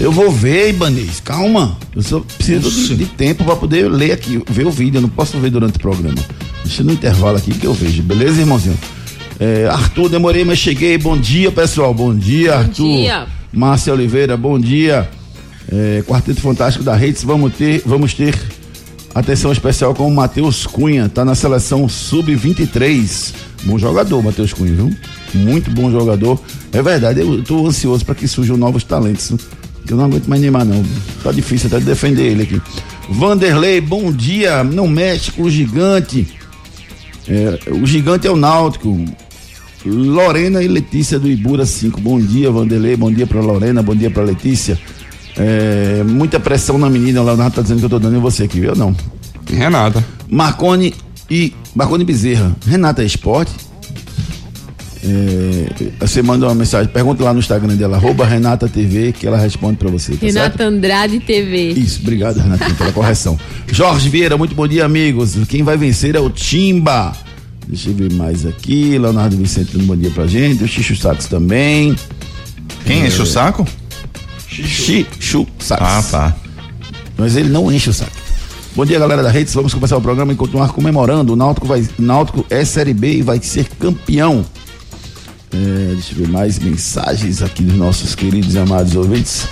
[0.00, 1.76] Eu vou ver, Ibanez, calma.
[1.94, 4.98] Eu só preciso de, de tempo pra poder ler aqui, ver o vídeo.
[4.98, 6.16] Eu não posso ver durante o programa.
[6.64, 8.78] Deixa no intervalo aqui que eu vejo, beleza, irmãozinho?
[9.40, 10.96] É, Arthur, demorei, mas cheguei.
[10.98, 11.92] Bom dia, pessoal.
[11.92, 12.96] Bom dia, Arthur.
[12.96, 13.26] dia.
[13.52, 15.08] Márcia Oliveira, bom dia.
[15.70, 18.34] É, Quarteto Fantástico da Redes, vamos ter, vamos ter
[19.14, 23.32] atenção especial com o Matheus Cunha, tá na seleção sub-23.
[23.64, 24.90] Bom jogador, Matheus Cunha, viu?
[25.34, 26.40] Muito bom jogador.
[26.72, 29.32] É verdade, eu tô ansioso para que surjam novos talentos.
[29.88, 30.82] Eu não aguento mais Neymar, não.
[31.22, 32.60] Tá difícil até de defender ele aqui.
[33.08, 34.62] Vanderlei, bom dia.
[34.64, 36.26] Não mexe com o gigante.
[37.28, 39.04] É, o gigante é o Náutico.
[39.84, 42.00] Lorena e Letícia do Ibura 5.
[42.00, 42.96] Bom dia, Vanderlei.
[42.96, 43.82] Bom dia pra Lorena.
[43.82, 44.78] Bom dia pra Letícia.
[45.36, 47.20] É, muita pressão na menina.
[47.20, 48.74] O Leonardo tá dizendo que eu tô dando em você aqui, viu?
[48.76, 48.94] Não.
[49.50, 50.04] Renata.
[50.28, 50.94] Marcone
[51.30, 52.54] e Marcone Bezerra.
[52.66, 53.52] Renata é esporte?
[55.04, 59.36] É, você manda uma mensagem, pergunta lá no Instagram dela, arroba Renata TV, que ela
[59.36, 60.12] responde pra você.
[60.12, 60.34] Tá certo?
[60.34, 61.70] Renata Andrade TV.
[61.70, 63.38] Isso, obrigado, Renatinho, pela correção.
[63.70, 65.36] Jorge Vieira, muito bom dia, amigos.
[65.48, 67.12] Quem vai vencer é o Timba.
[67.66, 68.96] Deixa eu ver mais aqui.
[68.96, 70.62] Leonardo Vicente dando um bom dia pra gente.
[70.62, 71.96] O Xixo Sacos também.
[72.84, 73.66] Quem enche o saco?
[74.48, 75.86] Xixo Sacos.
[75.86, 76.36] Ah, tá.
[77.16, 78.12] Mas ele não enche o saco.
[78.74, 79.52] Bom dia, galera da Redes.
[79.54, 81.32] Vamos começar o programa e continuar comemorando.
[81.32, 84.44] O Náutico, vai, o Náutico é Série B e vai ser campeão.
[85.54, 89.46] É, deixa eu ver mais mensagens aqui dos nossos queridos e amados ouvintes.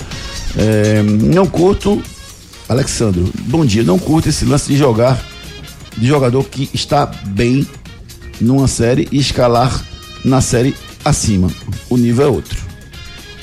[0.56, 2.02] É, não curto,
[2.68, 3.82] Alexandro, bom dia.
[3.82, 5.22] Não curto esse lance de jogar,
[5.96, 7.66] de jogador que está bem
[8.40, 9.84] numa série e escalar
[10.24, 11.50] na série acima.
[11.88, 12.70] O nível é outro.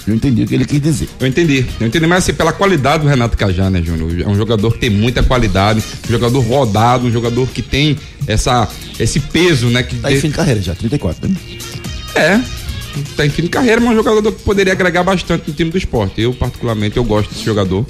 [0.08, 1.10] Eu entendi o que ele quis dizer.
[1.20, 1.66] Eu entendi.
[1.82, 4.22] Eu entendi, mas assim, pela qualidade do Renato Cajá, né, Júnior?
[4.22, 8.70] É um jogador que tem muita qualidade, um jogador rodado, um jogador que tem essa,
[8.98, 9.84] esse peso, né?
[9.84, 11.36] Que Tá em fim de carreira já, 34, né?
[12.18, 12.42] É.
[13.16, 15.70] Tá em fim de carreira, mas é um jogador que poderia agregar bastante no time
[15.70, 16.20] do esporte.
[16.20, 17.86] Eu, particularmente, eu gosto desse jogador.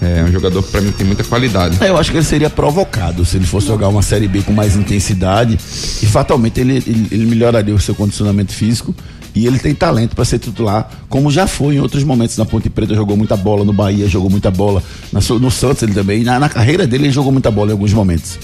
[0.00, 1.76] É um jogador que pra mim tem muita qualidade.
[1.80, 4.52] É, Eu acho que ele seria provocado se ele fosse jogar uma Série B com
[4.52, 8.94] mais intensidade e fatalmente ele, ele, ele melhoraria o seu condicionamento físico
[9.34, 12.70] e ele tem talento para ser titular, como já foi em outros momentos na Ponte
[12.70, 16.38] Preta, jogou muita bola no Bahia, jogou muita bola na no Santos ele também, na,
[16.38, 18.38] na carreira dele ele jogou muita bola em alguns momentos.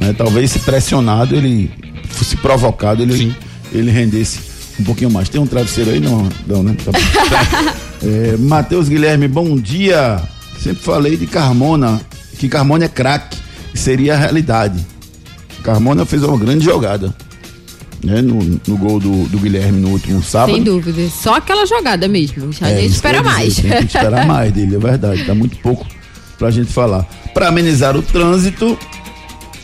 [0.00, 0.14] né?
[0.16, 1.72] Talvez se pressionado, ele
[2.08, 3.34] fosse provocado, ele,
[3.72, 4.38] ele rendesse
[4.80, 5.28] um pouquinho mais.
[5.28, 6.00] Tem um travesseiro aí?
[6.00, 6.76] Não, não, né?
[6.84, 6.92] Tá.
[8.02, 10.22] É, Matheus Guilherme, bom dia.
[10.58, 12.00] Sempre falei de Carmona,
[12.38, 13.36] que Carmona é craque,
[13.74, 14.80] seria a realidade.
[15.62, 17.14] Carmona fez uma grande jogada.
[18.02, 20.54] Né, no, no gol do, do Guilherme no último sábado.
[20.54, 21.06] Sem dúvida.
[21.10, 22.44] Só aquela jogada mesmo.
[22.44, 23.56] A gente É, isso espera dizer, mais.
[23.56, 25.24] Tem que esperar mais dele, é verdade.
[25.24, 25.86] Tá muito pouco
[26.38, 27.06] pra gente falar.
[27.34, 28.78] Pra amenizar o trânsito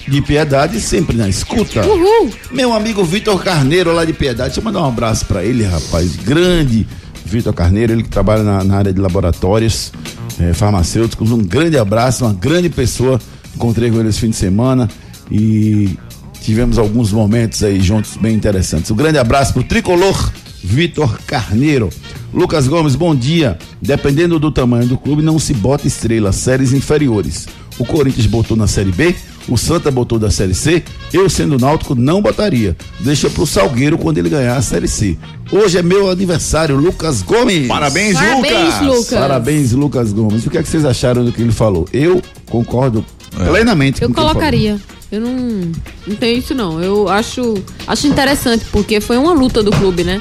[0.08, 1.84] de Piedade, sempre na escuta.
[1.84, 2.30] Uhul.
[2.52, 4.50] Meu amigo Vitor Carneiro, lá de Piedade.
[4.50, 6.16] Deixa eu mandar um abraço pra ele, rapaz.
[6.16, 6.86] Grande
[7.24, 9.92] Vitor Carneiro, ele que trabalha na, na área de laboratórios
[10.40, 11.30] eh, farmacêuticos.
[11.32, 13.20] Um grande abraço, uma grande pessoa.
[13.54, 14.88] Encontrei com ele esse fim de semana
[15.30, 15.98] e
[16.40, 18.90] tivemos alguns momentos aí juntos bem interessantes.
[18.90, 20.30] Um grande abraço pro tricolor
[20.62, 21.90] Vitor Carneiro.
[22.32, 23.58] Lucas Gomes, bom dia.
[23.80, 27.48] Dependendo do tamanho do clube, não se bota estrela, séries inferiores.
[27.78, 29.14] O Corinthians botou na Série B,
[29.48, 30.82] o Santa botou da Série C,
[31.12, 32.76] eu sendo náutico não botaria.
[33.00, 35.16] Deixa pro Salgueiro quando ele ganhar a Série C.
[35.52, 37.68] Hoje é meu aniversário, Lucas Gomes.
[37.68, 38.44] Parabéns, Parabéns,
[38.80, 38.80] Lucas.
[38.82, 39.18] Lucas.
[39.18, 40.46] Parabéns, Lucas Gomes.
[40.46, 41.86] O que é que vocês acharam do que ele falou?
[41.92, 44.34] Eu concordo plenamente Eu com o que ele falou.
[44.34, 44.80] colocaria.
[45.12, 45.70] Eu não,
[46.06, 46.82] não tenho isso não.
[46.82, 47.54] Eu acho,
[47.86, 50.20] acho interessante porque foi uma luta do clube, né?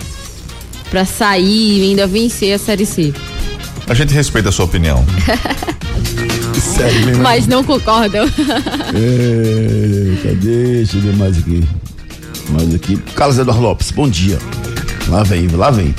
[0.91, 3.11] Pra sair e ainda vencer a Série C.
[3.87, 5.03] A gente respeita a sua opinião.
[6.61, 7.23] Sério mesmo.
[7.23, 8.27] Mas não concordam.
[10.23, 10.73] Cadê?
[10.77, 11.63] Deixa eu ver mais aqui.
[12.49, 12.97] Mais aqui.
[13.15, 14.39] Carlos Eduardo Lopes, bom dia.
[15.07, 15.93] Lá vem, lá vem.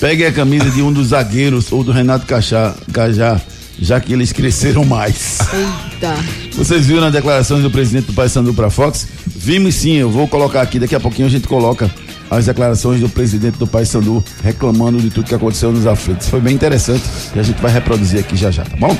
[0.00, 3.40] Pegue a camisa de um dos zagueiros ou do Renato Cachá, Cajá,
[3.80, 5.38] já que eles cresceram mais.
[5.52, 6.14] Eita.
[6.52, 9.06] Vocês viram as declarações do presidente do Paysandu para Fox?
[9.26, 11.90] Vimos sim, eu vou colocar aqui, daqui a pouquinho a gente coloca
[12.30, 16.28] as declarações do presidente do Paysandu reclamando de tudo que aconteceu nos aflitos.
[16.28, 17.02] Foi bem interessante
[17.34, 18.96] e a gente vai reproduzir aqui já já, tá bom?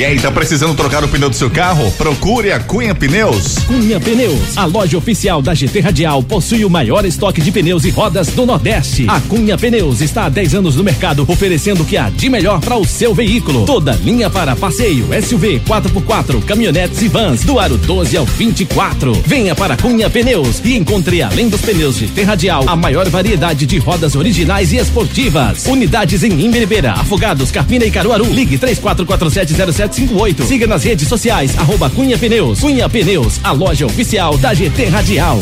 [0.00, 1.92] E aí, tá precisando trocar o pneu do seu carro?
[1.92, 3.58] Procure a Cunha Pneus.
[3.66, 7.90] Cunha Pneus, a loja oficial da GT Radial, possui o maior estoque de pneus e
[7.90, 9.04] rodas do Nordeste.
[9.06, 12.60] A Cunha Pneus está há 10 anos no mercado, oferecendo o que há de melhor
[12.60, 13.66] para o seu veículo.
[13.66, 19.12] Toda linha para passeio, SUV, 4x4, caminhonetes e vans, do aro 12 ao 24.
[19.26, 23.76] Venha para Cunha Pneus e encontre, além dos pneus GT Radial, a maior variedade de
[23.76, 25.66] rodas originais e esportivas.
[25.66, 28.24] Unidades em Imberibeira, Afogados, Carpina e Caruaru.
[28.32, 28.56] Ligue
[29.90, 30.42] 34470758.
[30.44, 32.60] Siga nas redes sociais, arroba Cunha Pneus.
[32.60, 35.38] Cunha Pneus, a loja oficial da GT Radial.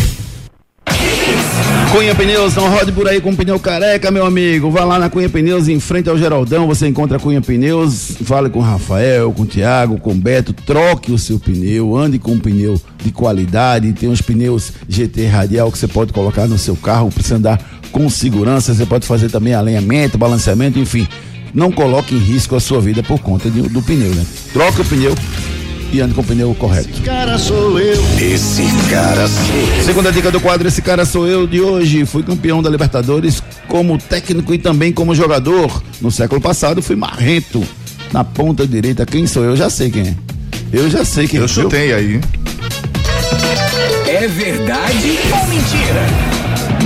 [1.93, 4.71] Cunha Pneus, não rode por aí com pneu careca, meu amigo.
[4.71, 8.13] Vá lá na Cunha Pneus, em frente ao Geraldão, você encontra Cunha Pneus.
[8.25, 10.53] Fale com o Rafael, com o Thiago, com o Beto.
[10.53, 13.93] Troque o seu pneu, ande com um pneu de qualidade.
[13.95, 17.59] Tem os pneus GT Radial que você pode colocar no seu carro, precisa andar
[17.91, 18.75] com segurança.
[18.75, 21.09] Você pode fazer também alinhamento, balanceamento, enfim.
[21.55, 24.25] Não coloque em risco a sua vida por conta de- do pneu, né?
[24.53, 25.15] Troque o pneu
[25.93, 27.01] e ande com o pneu correto.
[27.03, 28.03] Cara sou eu.
[28.21, 29.85] Esse cara sou eu.
[29.85, 32.05] Segunda dica do quadro, esse cara sou eu de hoje.
[32.05, 35.83] Fui campeão da Libertadores como técnico e também como jogador.
[36.01, 37.63] No século passado fui marrento.
[38.13, 39.57] Na ponta direita, quem sou eu?
[39.57, 40.15] Já sei quem é.
[40.73, 41.43] Eu já sei quem é.
[41.43, 42.21] Eu chutei aí.
[44.07, 46.28] É verdade ou mentira?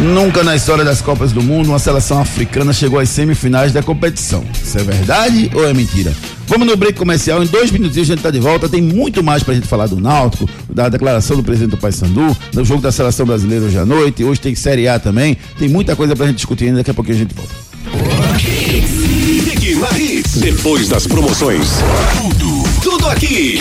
[0.03, 4.45] Nunca na história das Copas do Mundo uma seleção africana chegou às semifinais da competição.
[4.53, 6.12] Isso é verdade ou é mentira?
[6.49, 8.69] Vamos no break comercial, em dois minutinhos a gente tá de volta.
[8.69, 12.65] Tem muito mais pra gente falar do Náutico, da declaração do presidente do Paysandu, do
[12.65, 14.25] jogo da seleção brasileira hoje à noite.
[14.25, 15.37] Hoje tem Série A também.
[15.57, 17.55] Tem muita coisa pra gente discutir ainda, daqui a pouquinho a gente volta.
[20.41, 21.69] Depois das promoções.
[22.21, 23.61] Tudo, tudo aqui.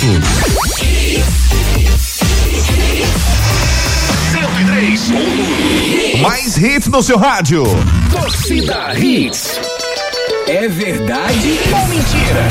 [0.00, 1.30] 103.
[6.22, 7.64] Mais hits no seu rádio.
[8.10, 9.60] Torcida Hits.
[10.48, 12.48] É verdade ou mentira?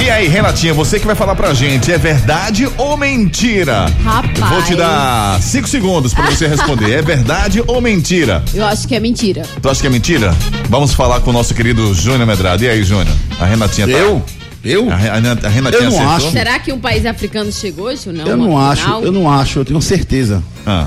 [0.00, 3.86] E aí, Renatinha, você que vai falar pra gente, é verdade ou mentira?
[4.04, 4.38] Rapaz.
[4.48, 6.92] Vou te dar cinco segundos pra você responder.
[6.92, 8.44] É verdade ou mentira?
[8.54, 9.42] Eu acho que é mentira.
[9.60, 10.32] Tu acha que é mentira?
[10.68, 12.62] Vamos falar com o nosso querido Júnior Medrado.
[12.62, 13.16] E aí, Júnior?
[13.40, 13.92] A Renatinha tá.
[13.92, 14.24] Eu?
[14.64, 14.90] Eu?
[14.90, 16.08] A, Re- a Renatinha Eu não acertou?
[16.16, 16.30] acho.
[16.32, 18.12] Será que um país africano chegou, Ju?
[18.12, 19.02] Não, Eu não uma acho, final?
[19.04, 20.42] eu não acho, eu tenho certeza.
[20.66, 20.86] Ah.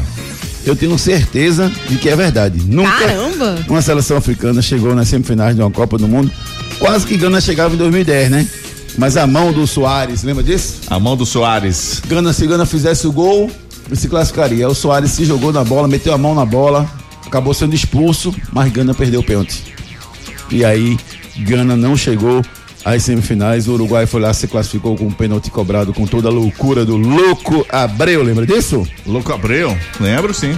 [0.65, 2.61] Eu tenho certeza de que é verdade.
[2.67, 3.57] Nunca Caramba!
[3.67, 6.31] uma seleção africana chegou nas semifinais de uma Copa do Mundo.
[6.77, 8.47] Quase que Gana chegava em 2010, né?
[8.97, 10.81] Mas a mão do Soares, lembra disso?
[10.87, 12.01] A mão do Soares.
[12.07, 13.49] Gana, se Gana fizesse o gol,
[13.87, 14.67] ele se classificaria.
[14.67, 16.85] O Soares se jogou na bola, meteu a mão na bola,
[17.25, 19.63] acabou sendo expulso, mas Gana perdeu o pênalti.
[20.51, 20.97] E aí,
[21.39, 22.43] Gana não chegou
[22.83, 23.67] às semifinais.
[23.67, 26.97] O Uruguai foi lá, se classificou com um pênalti cobrado com toda a loucura do
[26.97, 28.87] Louco Abreu, lembra disso?
[29.05, 29.77] Louco Abreu?
[29.99, 30.57] Lembro, sim.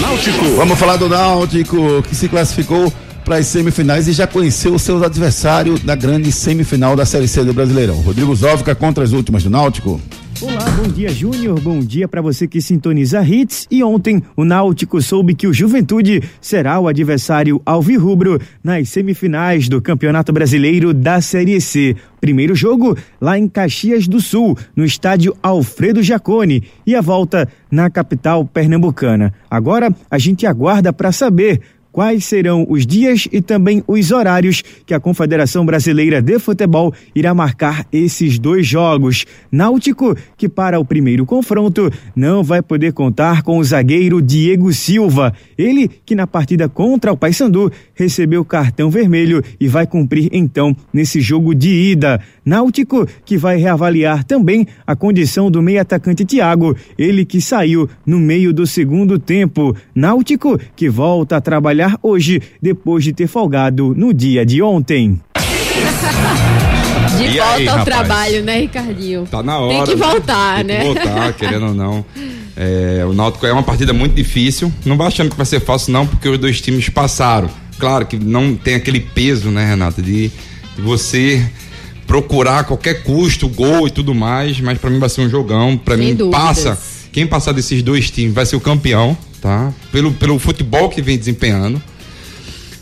[0.00, 0.44] Náutico.
[0.56, 2.92] Vamos falar do Náutico, que se classificou
[3.26, 7.42] para as semifinais e já conheceu o seu adversário da grande semifinal da Série C
[7.42, 7.96] do Brasileirão.
[7.96, 10.00] Rodrigo Zóvica contra as últimas do Náutico.
[10.40, 15.00] Olá, bom dia Júnior, bom dia para você que sintoniza Hits e ontem o Náutico
[15.00, 21.58] soube que o Juventude será o adversário alvirrubro nas semifinais do Campeonato Brasileiro da Série
[21.58, 21.96] C.
[22.20, 27.88] Primeiro jogo lá em Caxias do Sul, no estádio Alfredo Jacone e a volta na
[27.88, 29.32] capital pernambucana.
[29.50, 31.62] Agora a gente aguarda para saber
[31.96, 37.32] quais serão os dias e também os horários que a Confederação Brasileira de Futebol irá
[37.32, 39.24] marcar esses dois jogos.
[39.50, 45.32] Náutico, que para o primeiro confronto não vai poder contar com o zagueiro Diego Silva.
[45.56, 51.22] Ele que na partida contra o Paysandu recebeu cartão vermelho e vai cumprir então nesse
[51.22, 52.20] jogo de ida.
[52.44, 58.18] Náutico que vai reavaliar também a condição do meio atacante Thiago, ele que saiu no
[58.18, 59.74] meio do segundo tempo.
[59.94, 65.20] Náutico que volta a trabalhar hoje depois de ter folgado no dia de ontem.
[67.16, 67.84] De E volta aí, ao rapaz?
[67.84, 69.26] trabalho, né, Ricardinho?
[69.30, 69.74] Tá na hora.
[69.74, 70.78] Tem que voltar, Tem né?
[70.78, 72.04] que voltar, querendo ou não.
[72.56, 74.72] É, o Náutico é uma partida muito difícil.
[74.84, 77.48] Não vai achando que vai ser fácil, não, porque os dois times passaram.
[77.78, 80.28] Claro que não tem aquele peso, né, Renata, de,
[80.74, 81.46] de você
[82.06, 85.76] procurar a qualquer custo, gol e tudo mais, mas pra mim vai ser um jogão.
[85.76, 86.40] Pra Sem mim, dúvidas.
[86.40, 86.78] passa.
[87.12, 89.72] Quem passar desses dois times vai ser o campeão, tá?
[89.92, 91.80] Pelo, pelo futebol que vem desempenhando.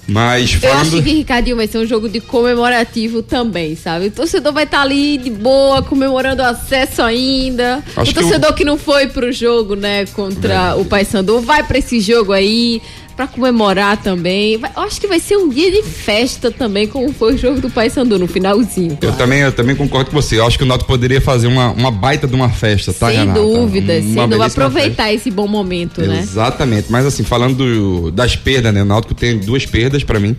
[0.06, 0.80] Mas Eu falando.
[0.82, 4.06] acho que Ricardinho vai ser um jogo de comemorativo também, sabe?
[4.06, 7.82] O torcedor vai estar ali de boa, comemorando o acesso ainda.
[7.96, 11.78] Acho o que torcedor que, não foi pro jogo, né, contra o Paysandu, vai pra
[11.78, 12.82] esse jogo aí
[13.16, 14.56] pra comemorar também.
[14.58, 17.60] Vai- eu acho que vai ser um dia de festa também, como foi o jogo
[17.60, 18.98] do Paysandu no finalzinho.
[19.00, 20.38] Eu também, eu também concordo com você.
[20.38, 23.18] Eu acho que o Náutico poderia fazer uma, uma baita de uma festa, tá, sem
[23.18, 23.40] Renata?
[23.40, 24.38] dúvida, sem Uma dúvida.
[24.38, 26.20] belíssima Aproveitar esse bom momento, né?
[26.20, 26.86] Exatamente.
[26.90, 28.82] Mas assim, falando do- das perdas, né?
[28.82, 30.36] O Náutico tem duas perdas pra mim.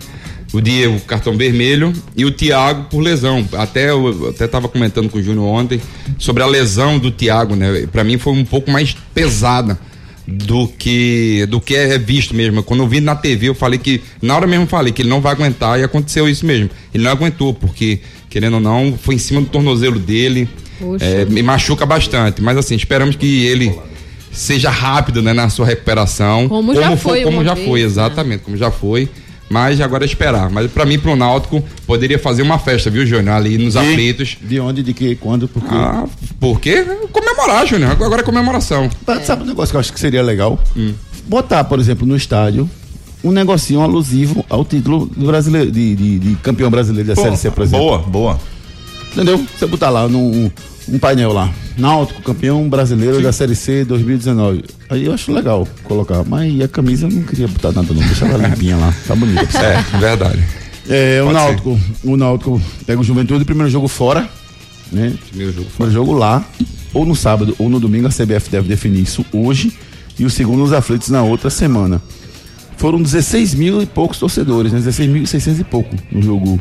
[0.52, 3.46] O Diego, cartão vermelho, e o Thiago por lesão.
[3.54, 5.80] Até eu até tava comentando com o Júnior ontem
[6.18, 7.86] sobre a lesão do Thiago, né?
[7.90, 9.76] Pra mim foi um pouco mais pesada
[10.26, 12.62] do que do que é visto mesmo.
[12.62, 15.20] Quando eu vi na TV, eu falei que na hora mesmo falei que ele não
[15.20, 16.68] vai aguentar e aconteceu isso mesmo.
[16.92, 20.48] Ele não aguentou porque querendo ou não foi em cima do tornozelo dele.
[21.00, 23.74] É, me machuca bastante, mas assim esperamos que ele
[24.30, 26.48] seja rápido né, na sua recuperação.
[26.48, 27.86] Como já foi como já vez, foi, né?
[27.86, 29.08] exatamente, como já foi.
[29.48, 30.50] Mas agora é esperar.
[30.50, 33.36] Mas pra mim, pro Náutico, poderia fazer uma festa, viu, Júnior?
[33.36, 34.36] Ali nos aflitos.
[34.42, 35.68] De onde, de que, quando, por quê?
[35.70, 36.04] Ah,
[36.40, 36.84] por quê?
[37.12, 37.92] Comemorar, Júnior.
[37.92, 38.90] Agora é comemoração.
[39.06, 40.58] Mas Sabe um negócio que eu acho que seria legal?
[41.28, 42.68] Botar, por exemplo, no estádio
[43.24, 47.50] um negocinho alusivo ao título do brasileiro, de, de- de campeão brasileiro da Série C,
[47.50, 47.84] por exemplo.
[47.84, 48.40] boa, boa.
[49.12, 49.44] Entendeu?
[49.58, 50.50] Você botar lá num,
[50.88, 54.64] um painel lá, Náutico, campeão brasileiro da Série C 2019.
[54.88, 56.24] Aí eu acho legal colocar.
[56.24, 59.58] Mas a camisa eu não queria botar nada não, deixa ela limpinha lá, tá bonita.
[59.58, 60.42] É, verdade.
[60.88, 64.28] É, o Pode Náutico, o Náutico pega o Juventude, primeiro jogo fora,
[64.92, 65.12] né?
[65.28, 66.44] Primeiro jogo Primeiro jogo lá,
[66.94, 69.72] ou no sábado ou no domingo, a CBF deve definir isso hoje,
[70.18, 72.00] e o segundo nos aflitos na outra semana.
[72.76, 74.78] Foram 16 mil e poucos torcedores, né?
[74.78, 76.60] 16.600 e pouco no jogo,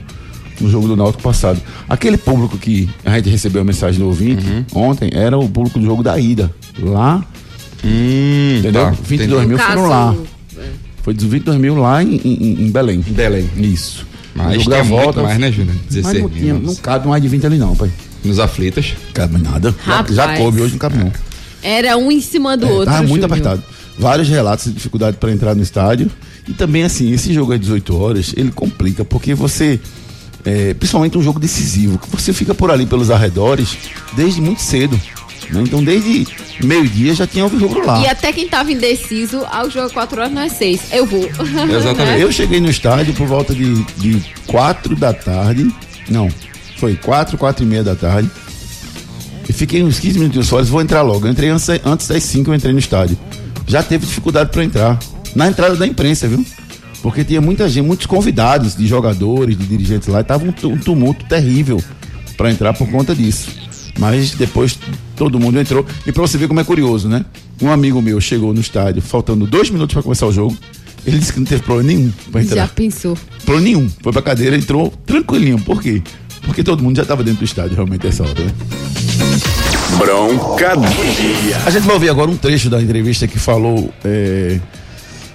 [0.60, 1.62] no jogo do Náutico passado.
[1.89, 5.86] Aquele público que a gente recebeu a mensagem do ouvinte ontem era o público do
[5.86, 6.51] jogo da ida.
[6.80, 7.24] Lá,
[7.84, 8.86] Hum, entendeu?
[8.86, 9.47] tá, 22 entendi.
[9.47, 10.16] mil foram lá.
[11.03, 12.99] Foi 22 mil lá em, em, em Belém.
[12.99, 13.47] Belém.
[13.58, 14.08] Isso.
[14.34, 15.76] Mas jogo tem da muito volta, mais, né, Júnior?
[15.86, 16.64] Mas 16 não, tinha, mil.
[16.64, 17.91] não cabe mais de 20 ali não, pai.
[18.24, 18.95] Nos aflitos.
[19.14, 19.74] Cabe nada.
[19.86, 20.16] Já, Rapaz.
[20.16, 21.12] já coube, hoje não cabe não.
[21.62, 22.86] Era um em cima do É, outro.
[22.86, 23.26] tava muito Júnior.
[23.32, 23.64] apertado.
[23.99, 26.10] Vários relatos de dificuldade para entrar no estádio.
[26.47, 29.80] E também, assim, esse jogo às 18 horas, ele complica, porque você,
[30.46, 33.76] é, principalmente um jogo decisivo, que você fica por ali pelos arredores
[34.14, 35.00] desde muito cedo.
[35.50, 35.64] né?
[35.64, 36.28] Então, desde
[36.64, 38.00] meio-dia já tinha o jogo lá.
[38.02, 40.82] E até quem tava indeciso, ao jogo 4 horas, nós 6.
[40.91, 41.28] Eu vou.
[42.06, 42.24] Né?
[42.24, 45.74] Eu cheguei no estádio por volta de, de 4 da tarde.
[46.10, 46.30] Não,
[46.78, 48.30] foi 4, 4 e meia da tarde.
[49.48, 51.26] E fiquei uns 15 minutos fora, vou entrar logo.
[51.28, 53.18] Eu entrei antes, antes das 5, eu entrei no estádio.
[53.68, 55.00] Já teve dificuldade para entrar.
[55.36, 56.46] Na entrada da imprensa, viu?
[57.06, 60.78] Porque tinha muita gente, muitos convidados de jogadores, de dirigentes lá, e tava um, um
[60.80, 61.80] tumulto terrível
[62.36, 63.51] para entrar por conta disso.
[63.99, 64.80] Mas depois
[65.16, 65.86] todo mundo entrou.
[66.08, 67.24] E pra você ver como é curioso, né?
[67.62, 70.58] Um amigo meu chegou no estádio, faltando dois minutos para começar o jogo.
[71.06, 72.56] Ele disse que não teve problema nenhum pra entrar.
[72.56, 73.16] Já pensou.
[73.45, 73.91] Problema nenhum.
[74.01, 75.60] Foi pra cadeira, entrou tranquilinho.
[75.60, 76.01] Por quê?
[76.41, 78.51] Porque todo mundo já estava dentro do estádio, realmente, essa hora, né?
[79.99, 81.58] Bronca do dia.
[81.68, 83.93] A gente vai ouvir agora um trecho da entrevista que falou.
[84.03, 84.60] é,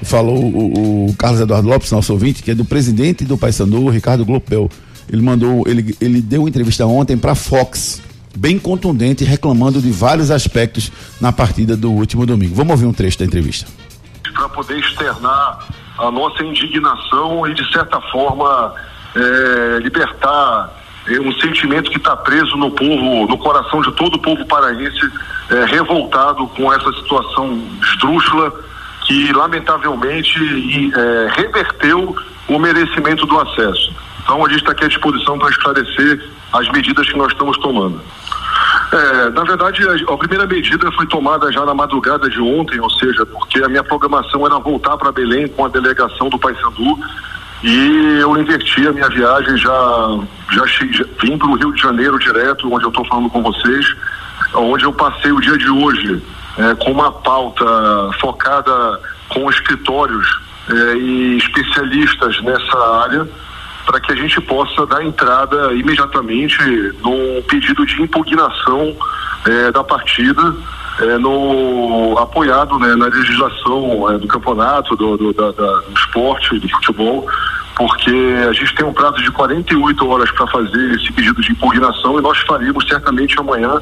[0.03, 4.25] falou o, o Carlos Eduardo Lopes, nosso ouvinte, que é do presidente do Paysandu, Ricardo
[4.25, 4.71] Glopel.
[5.13, 8.03] Ele mandou, ele, ele deu uma entrevista ontem para Fox,
[8.37, 10.91] bem contundente, reclamando de vários aspectos
[11.21, 12.55] na partida do último domingo.
[12.55, 13.67] Vamos ouvir um trecho da entrevista.
[14.33, 15.67] para poder externar
[15.99, 18.75] a nossa indignação e, de certa forma,
[19.15, 20.71] eh, libertar
[21.09, 25.01] eh, um sentimento que está preso no povo, no coração de todo o povo paraense,
[25.51, 28.53] eh, revoltado com essa situação esdrúxula
[29.11, 32.15] que, lamentavelmente, eh, reverteu
[32.47, 33.93] o merecimento do acesso.
[34.23, 38.01] Então, a gente está aqui à disposição para esclarecer as medidas que nós estamos tomando.
[38.93, 42.91] É, na verdade, a, a primeira medida foi tomada já na madrugada de ontem, ou
[42.91, 46.97] seja, porque a minha programação era voltar para Belém com a delegação do Paysandu
[47.65, 50.19] e eu inverti a minha viagem, já,
[50.53, 53.87] já, já vim para o Rio de Janeiro direto, onde eu estou falando com vocês,
[54.55, 56.23] onde eu passei o dia de hoje
[56.61, 57.65] é, com uma pauta
[58.21, 60.27] focada com escritórios
[60.69, 63.29] é, e especialistas nessa área
[63.87, 66.57] para que a gente possa dar entrada imediatamente
[67.03, 68.95] num pedido de impugnação
[69.47, 70.55] eh, da partida,
[71.01, 76.57] eh, no, apoiado né, na legislação eh, do campeonato, do, do, da- da- do esporte,
[76.61, 77.27] do futebol,
[77.75, 78.13] porque
[78.49, 82.23] a gente tem um prazo de 48 horas para fazer esse pedido de impugnação e
[82.23, 83.81] nós faremos certamente amanhã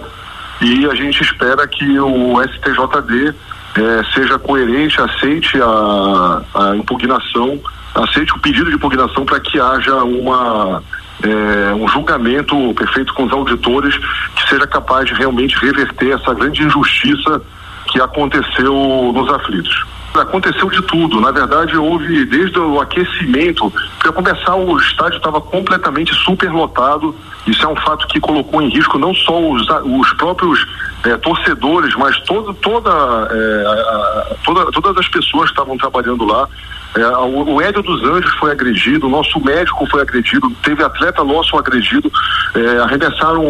[0.60, 3.34] e a gente espera que o STJD
[3.76, 7.60] eh, seja coerente, aceite a, a impugnação,
[7.94, 10.82] aceite o pedido de impugnação para que haja uma
[11.22, 16.62] eh, um julgamento perfeito com os auditores que seja capaz de realmente reverter essa grande
[16.62, 17.40] injustiça
[17.88, 19.84] que aconteceu nos aflitos.
[20.14, 21.20] Aconteceu de tudo.
[21.20, 23.72] Na verdade, houve desde o aquecimento.
[24.00, 27.14] Para começar, o estádio estava completamente superlotado.
[27.46, 30.66] Isso é um fato que colocou em risco não só os, os próprios
[31.04, 36.48] eh, torcedores, mas todo, toda, eh, a- toda- todas as pessoas que estavam trabalhando lá.
[36.96, 41.22] Eh, o, o Hélio dos Anjos foi agredido, o nosso médico foi agredido, teve atleta
[41.22, 42.10] nosso agredido,
[42.54, 43.44] eh, arremessaram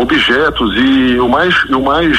[0.00, 2.18] objetos e o mais, o mais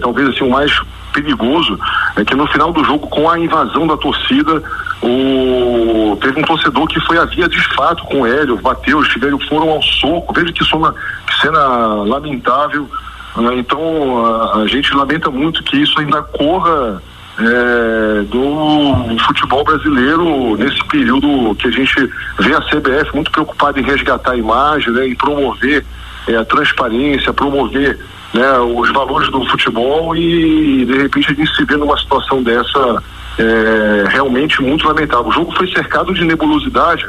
[0.00, 0.72] talvez assim, o mais
[1.16, 1.78] perigoso
[2.16, 4.62] é que no final do jogo, com a invasão da torcida,
[5.02, 6.16] o...
[6.20, 9.70] teve um torcedor que foi a via de fato com o Hélio, bateu, estiveram, foram
[9.70, 10.94] ao soco, veja que cena,
[11.26, 11.66] que cena
[12.04, 12.88] lamentável.
[13.36, 13.56] né?
[13.56, 17.02] Então a, gente lamenta muito que isso ainda corra
[17.38, 23.82] é, do futebol brasileiro nesse período que a gente vê a CBF muito preocupada em
[23.82, 25.84] resgatar a imagem, né, em promover
[26.28, 27.98] é, a transparência, promover
[28.36, 33.02] né, os valores do futebol e de repente a gente se vê numa situação dessa
[33.38, 35.28] é, realmente muito lamentável.
[35.28, 37.06] O jogo foi cercado de nebulosidade,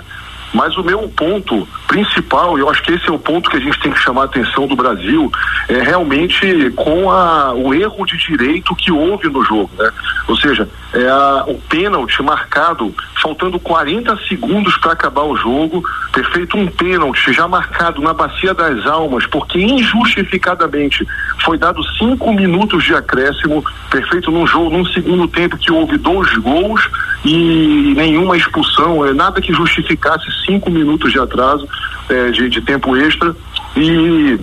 [0.53, 3.79] mas o meu ponto principal, eu acho que esse é o ponto que a gente
[3.79, 5.31] tem que chamar a atenção do Brasil,
[5.69, 9.69] é realmente com a, o erro de direito que houve no jogo.
[9.77, 9.89] Né?
[10.27, 15.81] Ou seja, é a, o pênalti marcado, faltando 40 segundos para acabar o jogo,
[16.13, 21.07] ter feito um pênalti já marcado na Bacia das Almas, porque injustificadamente
[21.43, 26.35] foi dado cinco minutos de acréscimo, perfeito num jogo, num segundo tempo que houve dois
[26.37, 26.89] gols
[27.23, 31.67] e nenhuma expulsão, é nada que justificasse cinco minutos de atraso
[32.09, 33.35] é, de, de tempo extra
[33.75, 34.39] e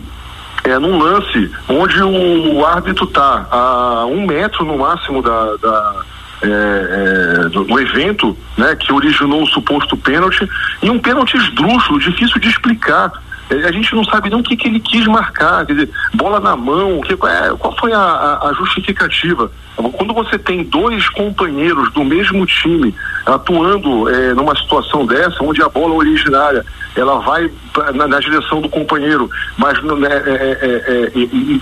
[0.64, 6.04] é num lance onde o, o árbitro está a um metro no máximo da, da
[6.42, 10.46] é, é, do, do, evento, né, que originou o suposto pênalti,
[10.82, 13.10] e um pênalti esdrúxulo, difícil de explicar.
[13.50, 16.56] É, a gente não sabe nem o que, que ele quis marcar, dizer, bola na
[16.56, 17.16] mão, que, é,
[17.58, 19.50] qual foi a, a, a, justificativa?
[19.76, 22.94] Quando você tem dois companheiros do mesmo time
[23.26, 26.64] atuando é, numa situação dessa, onde a bola originária
[26.96, 27.50] ela vai
[27.94, 29.28] na, na direção do companheiro,
[29.58, 31.10] mas né, é,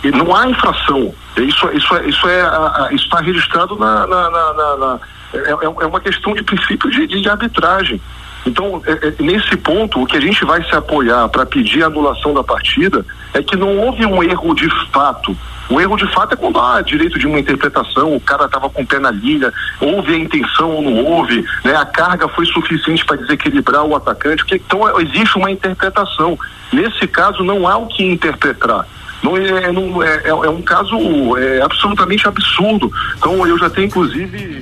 [0.05, 1.13] é, não há infração.
[1.37, 5.01] Isso, isso, é, isso é, está registrado na, na, na
[5.35, 8.01] é, uma questão de princípio de, de arbitragem.
[8.47, 11.87] Então, é, é, nesse ponto, o que a gente vai se apoiar para pedir a
[11.87, 15.37] anulação da partida é que não houve um erro de fato.
[15.71, 18.83] O erro de fato é quando há direito de uma interpretação, o cara estava com
[18.83, 21.75] o pé na linha, houve a intenção ou não houve, né?
[21.75, 24.43] a carga foi suficiente para desequilibrar o atacante.
[24.43, 26.39] Porque, então, existe uma interpretação.
[26.73, 28.87] Nesse caso, não há o que interpretar.
[29.23, 32.91] Não é, não é, é, é um caso é, absolutamente absurdo.
[33.17, 34.61] Então, eu já tenho, inclusive.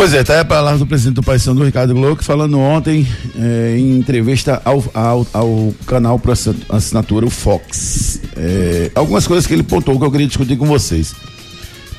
[0.00, 3.06] Pois é, tá aí a palavra do presidente do Paysandu, Ricardo Glouco, falando ontem
[3.38, 6.32] eh, em entrevista ao, ao, ao canal para
[6.70, 8.18] assinatura, o Fox.
[8.34, 11.14] Eh, algumas coisas que ele pontuou que eu queria discutir com vocês.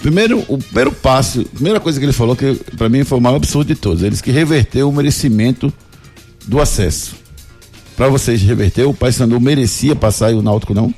[0.01, 3.21] Primeiro, o primeiro passo, a primeira coisa que ele falou, que para mim foi o
[3.21, 5.71] maior absurdo de todos, eles que reverteu o merecimento
[6.47, 7.13] do acesso.
[7.95, 10.91] Para vocês, reverteu, o Paysandu merecia passar e o Náutico não?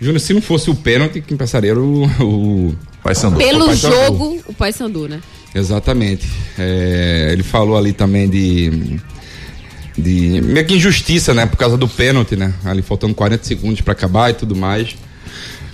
[0.00, 3.38] Júnior, se não fosse o pênalti, quem passaria era o, o Paysandu.
[3.38, 5.20] Pelo o jogo, o Paysandu, né?
[5.54, 6.28] Exatamente.
[6.58, 9.00] É, ele falou ali também de
[9.96, 12.54] de meio que injustiça, né, por causa do pênalti, né?
[12.64, 14.96] Ali faltando 40 segundos para acabar e tudo mais.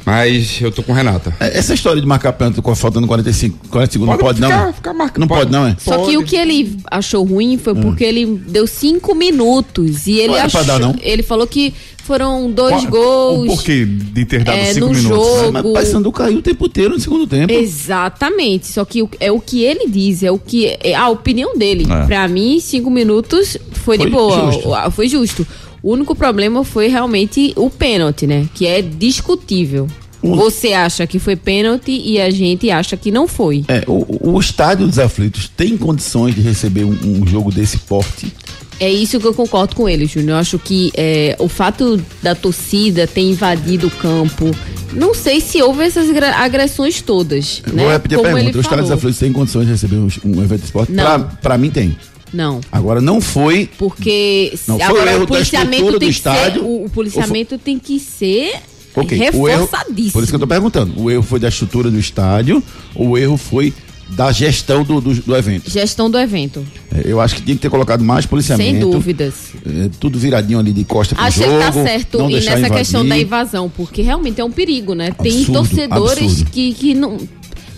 [0.05, 1.35] Mas eu tô com Renata.
[1.39, 4.67] É, essa história de marcar pênalti com faltando 45, 40 segundos pode, não pode ficar,
[4.67, 4.73] não?
[4.73, 5.77] Ficar marca, não pode, pode, não, é?
[5.79, 6.11] Só pode.
[6.11, 8.09] que o que ele achou ruim foi porque hum.
[8.09, 10.97] ele deu cinco minutos e ele achou, dar, não.
[11.03, 11.75] ele falou que
[12.09, 13.53] foram dois Qual, gols.
[13.53, 15.03] O porquê de ter dado é, cinco minutos?
[15.03, 15.53] Jogo.
[15.53, 17.53] Mas o Paysandu caiu o tempo inteiro no segundo tempo.
[17.53, 18.67] Exatamente.
[18.69, 21.85] Só que é o que ele diz, é o que é a opinião dele.
[21.85, 22.07] É.
[22.07, 24.91] Para mim, cinco minutos foi, foi de boa, justo.
[24.93, 25.47] foi justo.
[25.83, 28.49] O único problema foi realmente o pênalti, né?
[28.55, 29.87] Que é discutível.
[30.23, 33.65] Você acha que foi pênalti e a gente acha que não foi.
[33.69, 38.33] É, o, o estádio dos aflitos tem condições de receber um, um jogo desse porte?
[38.81, 40.31] É isso que eu concordo com ele, Júnior.
[40.31, 44.51] Eu acho que é, o fato da torcida ter invadido o campo,
[44.93, 47.63] não sei se houve essas agressões todas.
[47.73, 47.83] Né?
[47.83, 50.43] Vou repetir Como a pergunta: o Estádio dos Aflitos tem condições de receber um, um
[50.43, 50.93] evento de esporte?
[50.93, 51.05] Não.
[51.05, 51.97] Pra, pra mim tem.
[52.33, 52.61] Não.
[52.71, 53.69] Agora não foi.
[53.79, 56.61] Porque não foi o erro o policiamento do estádio.
[56.61, 57.59] Ser, o, o policiamento foi...
[57.59, 58.55] tem que ser
[58.95, 59.19] okay.
[59.19, 60.05] reforçadíssimo.
[60.05, 61.01] Erro, por isso que eu tô perguntando.
[61.01, 62.63] O erro foi da estrutura do estádio,
[62.95, 63.73] ou o erro foi
[64.09, 65.71] da gestão do, do, do, evento.
[65.71, 66.65] Gestão do evento.
[66.95, 68.71] É, eu acho que tinha que ter colocado mais policiamento.
[68.71, 69.35] Sem dúvidas.
[69.67, 71.57] É, tudo viradinho ali de costa pro acho jogo.
[71.59, 72.31] Acho que tá certo.
[72.31, 72.77] e nessa invadir.
[72.77, 75.09] questão da invasão, porque realmente é um perigo, né?
[75.09, 76.51] Absurdo, Tem torcedores absurdo.
[76.51, 77.19] que, que não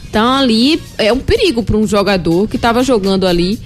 [0.04, 0.80] estão ali.
[0.98, 3.58] É um perigo para um jogador que estava jogando ali.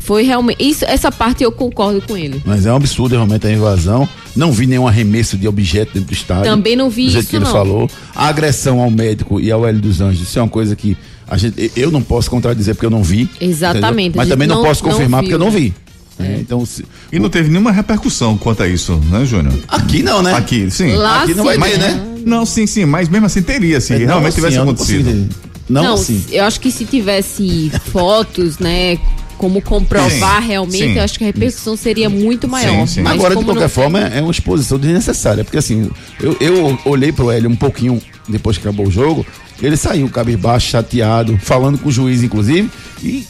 [0.00, 0.62] Foi realmente.
[0.62, 2.42] Isso, essa parte eu concordo com ele.
[2.44, 4.08] Mas é um absurdo realmente a invasão.
[4.34, 6.44] Não vi nenhum arremesso de objeto dentro do estádio.
[6.44, 7.52] Também não vi do jeito que ele não.
[7.52, 7.90] falou.
[8.14, 10.96] A agressão ao médico e ao Hélio dos Anjos, isso é uma coisa que
[11.36, 13.28] gente, eu não posso contradizer porque eu não vi.
[13.40, 14.16] Exatamente.
[14.16, 15.74] Mas também não, não posso confirmar não porque eu não vi.
[16.18, 16.38] É.
[16.40, 19.54] Então, se, e não teve nenhuma repercussão quanto a isso, né, Júnior?
[19.68, 20.34] Aqui não, né?
[20.34, 20.92] Aqui, sim.
[20.94, 22.06] Lá Aqui não sim, vai ter, né?
[22.24, 25.28] Não, sim, sim, mas mesmo assim teria, se é, realmente assim, tivesse acontecido.
[25.68, 26.24] Não, não assim.
[26.30, 28.98] Eu acho que se tivesse fotos, né,
[29.38, 30.98] como comprovar sim, realmente, sim.
[30.98, 32.86] eu acho que a repercussão seria muito maior.
[32.86, 37.10] Sim, Agora, de qualquer forma, é, é uma exposição desnecessária, porque assim, eu, eu olhei
[37.10, 39.24] pro Hélio um pouquinho depois que acabou o jogo,
[39.62, 42.70] ele saiu cabisbaixo, chateado, falando com o juiz, inclusive,
[43.02, 43.26] e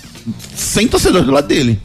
[0.54, 1.80] sem torcedor do lado dele.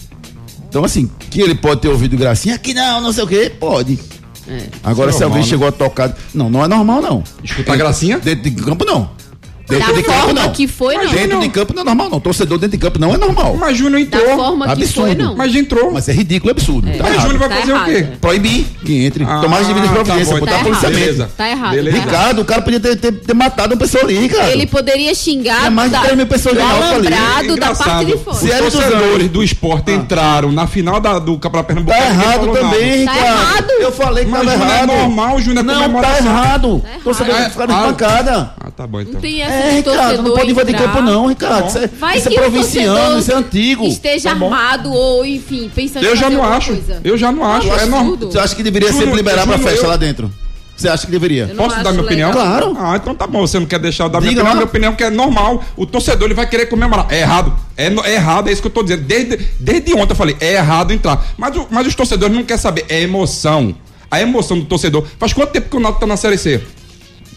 [0.68, 4.00] Então, assim, que ele pode ter ouvido gracinha, aqui não, não sei o quê, pode.
[4.84, 6.16] Agora, Isso se é alguém normal, chegou a tocar.
[6.34, 7.24] Não, não é normal, não.
[7.44, 8.20] Escutar gracinha?
[8.20, 9.10] Dentro de campo, não.
[9.68, 10.52] Dentro Da de campo, forma não.
[10.52, 11.12] que foi, não.
[11.12, 12.20] Dentro de campo não é normal, não.
[12.20, 13.56] Torcedor dentro de campo não é normal.
[13.60, 14.36] Mas Júnior Da entrou.
[14.38, 15.08] forma que Absurdo.
[15.08, 15.36] foi, não.
[15.36, 15.92] Mas entrou.
[15.92, 16.88] Mas é ridículo, é absurdo.
[16.98, 17.22] Tá Mas.
[17.22, 17.98] Júnior vai Tá fazer errado, o quê?
[17.98, 18.04] é.
[18.22, 19.24] Proibir que entre.
[19.24, 21.00] Ah, Tomar as devidas tá providências, bom, botar tá policiamento.
[21.00, 21.30] Beleza.
[21.36, 21.72] Tá errado.
[21.72, 21.98] Beleza.
[21.98, 22.04] tá.
[22.06, 24.52] Ricardo, o cara podia ter, ter, ter matado uma pessoa ali, cara.
[24.52, 28.38] Ele poderia xingar Tinha mais de da- 3 mil pessoas alambrado da parte de fora.
[28.38, 32.02] Se é Os torcedores do esporte entraram na final da, do Campeonato Pernambucano.
[32.04, 33.06] Tá errado também.
[33.06, 33.26] Tá Ricardo.
[33.42, 33.72] errado.
[33.80, 34.88] Eu falei que tava é errado.
[34.88, 36.84] normal, Júnior é Não, tá errado.
[37.04, 38.54] Torcedor Ah, ficaram ah, espancada.
[38.60, 39.14] Ah, tá bom então.
[39.14, 40.88] Não tem essa É, Ricardo, não pode invadir entrar.
[40.88, 41.68] campo não, Ricardo.
[41.68, 43.86] Isso é, Vai isso é provinciano, isso é antigo.
[43.86, 46.72] Esteja Tá armado ou, enfim, pensando Eu em já não alguma acho.
[46.74, 47.02] coisa.
[47.04, 47.68] Eu já não acho.
[47.68, 48.00] É normal.
[48.02, 48.32] absurdo.
[48.32, 50.32] Você acha que deveria Júnior, sempre liberar pra festa eu- lá dentro?
[50.78, 51.48] Você acha que deveria?
[51.56, 52.30] Posso dar minha opinião?
[52.32, 52.46] legal.
[52.48, 52.78] Claro.
[52.78, 53.40] Ah, então tá bom.
[53.48, 54.54] Você não quer deixar eu dar minha Diga opinião?
[54.56, 54.56] lá.
[54.60, 55.64] Minha opinião é que é normal.
[55.78, 57.08] O torcedor ele vai querer comemorar.
[57.10, 57.54] É errado.
[57.78, 59.04] É, é errado, é isso que eu tô dizendo.
[59.04, 61.26] Desde, desde ontem eu falei, é errado entrar.
[61.38, 62.86] Mas, o- mas os torcedores não querem saber.
[62.90, 63.74] É emoção.
[64.12, 65.06] A emoção do torcedor.
[65.18, 66.62] Faz quanto tempo que o Náutico tá na Série C?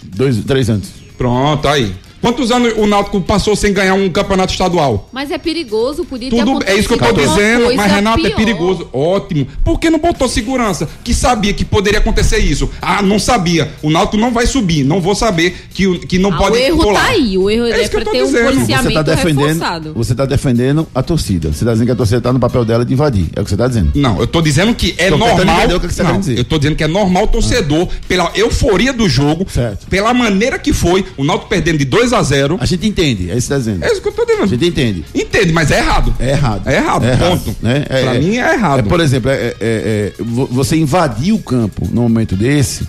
[0.02, 0.88] Dois, três anos.
[1.16, 1.94] Pronto, aí.
[2.20, 5.08] Quantos anos o Náutico passou sem ganhar um campeonato estadual?
[5.12, 8.22] Mas é perigoso, podia ter Tudo, é isso que eu alguma dizendo, mas Renato é
[8.30, 8.36] pior.
[8.36, 8.88] perigoso.
[8.92, 9.46] Ótimo.
[9.64, 10.88] Por que não botou segurança?
[11.04, 12.68] Que sabia que poderia acontecer isso.
[12.82, 13.70] Ah, não sabia.
[13.82, 14.84] O Náutico não vai subir.
[14.84, 17.00] Não vou saber que, que não Ah, pode o erro pular.
[17.04, 18.44] tá aí, o erro É é, isso que eu pra tô ter um dizendo.
[18.44, 19.94] Você policiamento tá defendendo, reforçado.
[19.94, 21.52] você tá defendendo a torcida.
[21.52, 23.26] Você tá dizendo que a torcida tá no papel dela de invadir.
[23.36, 23.92] É o que você tá dizendo.
[23.94, 25.66] Não, eu tô dizendo que é Tô normal.
[25.76, 26.38] o que que você não, quer dizer.
[26.38, 29.86] eu tô dizendo que é normal o torcedor, pela euforia do jogo, Certo.
[29.86, 33.36] pela maneira que foi, o Náutico perdendo de 2 a 0 A gente entende, é
[33.36, 33.84] isso que tá dizendo.
[33.84, 34.46] É isso que eu tô A dizendo.
[34.48, 35.04] gente entende.
[35.14, 36.14] Entende, mas é errado.
[36.18, 36.68] É errado.
[36.68, 37.56] É errado, ponto.
[37.62, 37.80] Né?
[37.80, 38.80] Pra mim é errado.
[38.80, 42.86] É, por exemplo, é, é, é, vo- você invadir o campo num momento desse,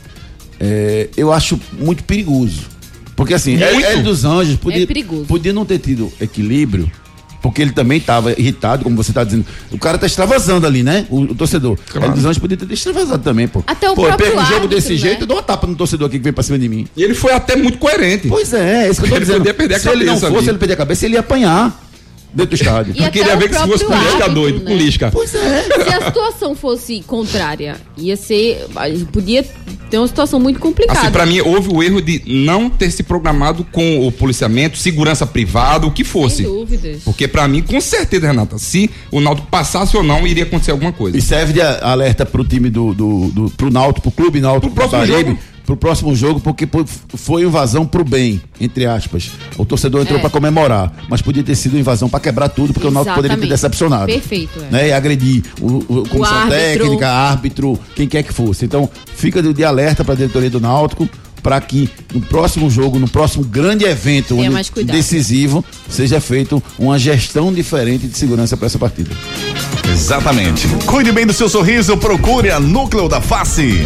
[0.60, 2.62] é, eu acho muito perigoso.
[3.16, 3.86] Porque assim, Muito.
[3.86, 6.90] Hélio dos Anjos podia, É podia não ter tido equilíbrio.
[7.42, 9.46] Porque ele também estava irritado, como você está dizendo.
[9.72, 11.06] O cara tá extravasando ali, né?
[11.10, 11.78] O, o torcedor.
[11.90, 12.06] Claro.
[12.08, 13.64] Hélio dos Anjos podia ter extravasado também, pô.
[13.66, 14.98] Até o pô, eu próprio perco um jogo desse né?
[14.98, 16.86] jeito, eu dou uma tapa no torcedor aqui que vem pra cima de mim.
[16.98, 18.28] E ele foi até muito coerente.
[18.28, 19.38] Pois é, é isso que eu tô Ele dizendo.
[19.40, 20.50] podia perder a Se ele não cabeça fosse, ali.
[20.50, 21.89] ele perder a cabeça, ele ia apanhar
[22.34, 22.94] dentro do estádio.
[22.96, 24.76] E eu queria ver que se fosse com Lisca doido, com né?
[24.76, 25.12] Lisca.
[25.12, 25.64] Pois é.
[25.64, 28.66] Se a situação fosse contrária, ia ser.
[29.12, 29.44] Podia
[29.90, 31.00] ter uma situação muito complicada.
[31.00, 35.26] Assim, pra mim, houve o erro de não ter se programado com o policiamento, segurança
[35.26, 36.44] privada, o que fosse.
[36.44, 37.02] Sem dúvidas.
[37.04, 40.92] Porque pra mim, com certeza, Renata, se o Náutico passasse ou não, iria acontecer alguma
[40.92, 41.18] coisa.
[41.18, 44.88] E serve de alerta pro time do, do, do pro Náutico, pro clube Náutico, Pro
[44.88, 45.40] próximo Baribe, jogo.
[45.70, 46.68] Pro próximo jogo, porque
[47.16, 49.30] foi invasão pro bem, entre aspas.
[49.56, 50.22] O torcedor entrou É.
[50.22, 53.44] pra comemorar, mas podia ter sido invasão pra quebrar tudo, porque o Náutico poderia ter
[53.46, 53.62] Exatamente.
[53.62, 54.06] decepcionado.
[54.08, 54.72] Perfeito, é.
[54.72, 54.88] Né?
[54.88, 56.80] E agredir o, o comissão árbitro.
[56.80, 58.66] técnica, árbitro, quem quer que fosse.
[58.66, 61.08] Então, fica de, de alerta pra diretoria do Náutico
[61.44, 64.36] para que no próximo jogo, no próximo grande evento
[64.86, 69.12] decisivo, seja feito uma gestão diferente de segurança para essa partida.
[69.92, 70.68] Exatamente.
[70.88, 73.86] Cuide bem do seu sorriso, procure a Núcleo da Face.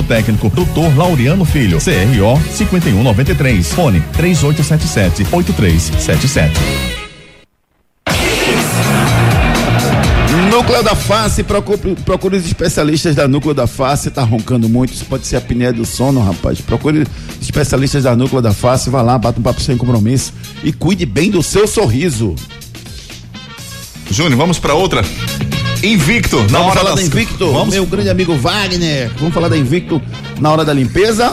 [0.00, 0.96] técnico, Dr.
[0.96, 6.92] Laureano Filho, CRO 5193, fone 3877 8377.
[10.52, 15.04] Núcleo da Face, procure, procure os especialistas da Núcleo da Face, tá roncando muito, isso
[15.06, 16.60] pode ser a apneia do sono, rapaz.
[16.60, 17.08] Procure os
[17.40, 20.32] especialistas da Núcleo da Face, vá lá, bata um papo sem compromisso
[20.62, 22.34] e cuide bem do seu sorriso.
[24.10, 25.02] Júnior, vamos pra outra.
[25.82, 27.00] Invicto, na Vamos hora falar das...
[27.00, 29.10] da Invicto, Vamos, meu grande amigo Wagner.
[29.18, 30.00] Vamos falar da Invicto
[30.40, 31.32] na hora da limpeza.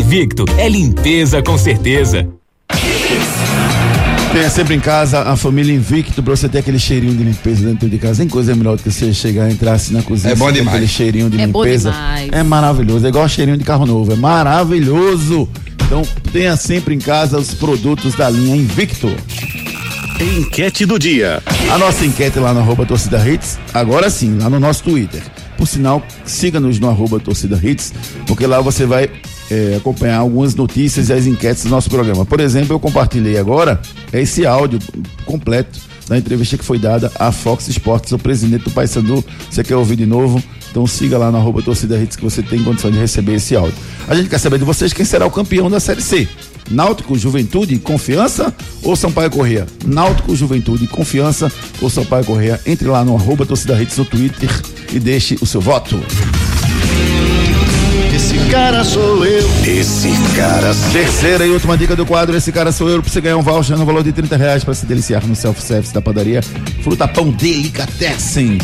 [0.00, 2.28] Invicto, é limpeza com certeza.
[4.30, 7.88] Tenha sempre em casa a família Invicto pra você ter aquele cheirinho de limpeza dentro
[7.88, 8.18] de casa.
[8.18, 10.34] Tem coisa melhor do que você chegar, entrar assim na cozinha.
[10.34, 10.76] É bom demais.
[10.76, 11.90] Aquele cheirinho de É bom limpeza.
[11.90, 12.28] demais.
[12.30, 13.06] É maravilhoso.
[13.06, 14.12] É igual cheirinho de carro novo.
[14.12, 15.48] É maravilhoso.
[15.86, 19.10] Então tenha sempre em casa os produtos da linha Invicto.
[20.20, 21.42] Enquete do dia.
[21.72, 25.22] A nossa enquete lá no arroba torcida hits, agora sim, lá no nosso Twitter.
[25.56, 27.94] Por sinal, siga-nos no arroba torcida hits,
[28.26, 29.08] porque lá você vai
[29.50, 32.24] é, acompanhar algumas notícias e as enquetes do nosso programa.
[32.24, 33.80] Por exemplo, eu compartilhei agora
[34.12, 34.78] esse áudio
[35.24, 39.24] completo da entrevista que foi dada à Fox Sports, o presidente do Paysandu.
[39.50, 40.42] Você quer ouvir de novo?
[40.70, 43.74] Então siga lá no arroba torcida hits que você tem condição de receber esse áudio.
[44.06, 46.28] A gente quer saber de vocês quem será o campeão da Série C.
[46.70, 49.66] Náutico, Juventude, Confiança ou Sampaio Correia?
[49.84, 52.60] Náutico, Juventude, Confiança ou Sampaio Correia?
[52.66, 54.50] Entre lá no arroba torcida hits no Twitter
[54.92, 55.96] e deixe o seu voto.
[58.46, 59.48] Esse cara sou eu.
[59.66, 63.20] Esse cara sou Terceira e última dica do quadro, esse cara sou eu, pra você
[63.20, 66.40] ganhar um voucher no valor de 30 reais pra se deliciar no self-service da padaria
[66.84, 68.58] Fruta Pão Delicatessen.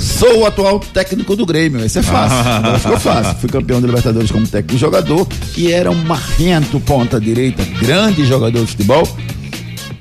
[0.00, 2.38] Sou o atual técnico do Grêmio, esse é fácil.
[2.38, 3.36] Agora ficou fácil.
[3.36, 5.24] Fui campeão da Libertadores como técnico jogador
[5.56, 9.08] e era um marrento ponta direita, grande jogador de futebol,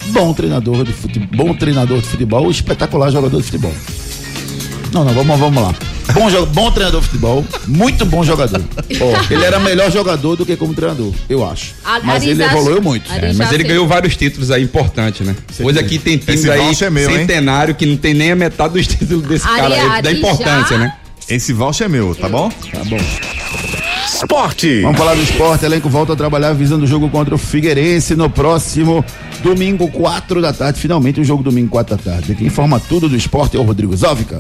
[0.08, 3.74] bom treinador de futebol, bom treinador de futebol, espetacular jogador de futebol.
[4.92, 5.76] Não, não, vamos, vamos lá.
[6.14, 8.62] Bom, jo- bom treinador de futebol, muito bom jogador.
[9.02, 11.74] Ó, ele era melhor jogador do que como treinador, eu acho.
[11.84, 13.12] A- Mas ele evoluiu muito.
[13.12, 15.36] É, mas ele ganhou vários títulos aí importantes, né?
[15.60, 17.18] Hoje aqui tem times aí é meu, hein?
[17.18, 20.18] centenário que não tem nem a metade dos títulos desse Ari- cara aí, da Ari
[20.20, 20.94] importância, já- né?
[21.28, 22.50] Esse voucher é meu, tá bom?
[22.72, 22.98] Tá bom.
[24.06, 24.82] Esporte.
[24.82, 25.66] Vamos falar do esporte.
[25.66, 29.04] Elenco volta a trabalhar visando o jogo contra o Figueirense no próximo
[29.46, 30.80] domingo, 4 da tarde.
[30.80, 32.34] Finalmente um jogo domingo, 4 da tarde.
[32.34, 34.40] Quem informa tudo do esporte é o Rodrigo Zóvica.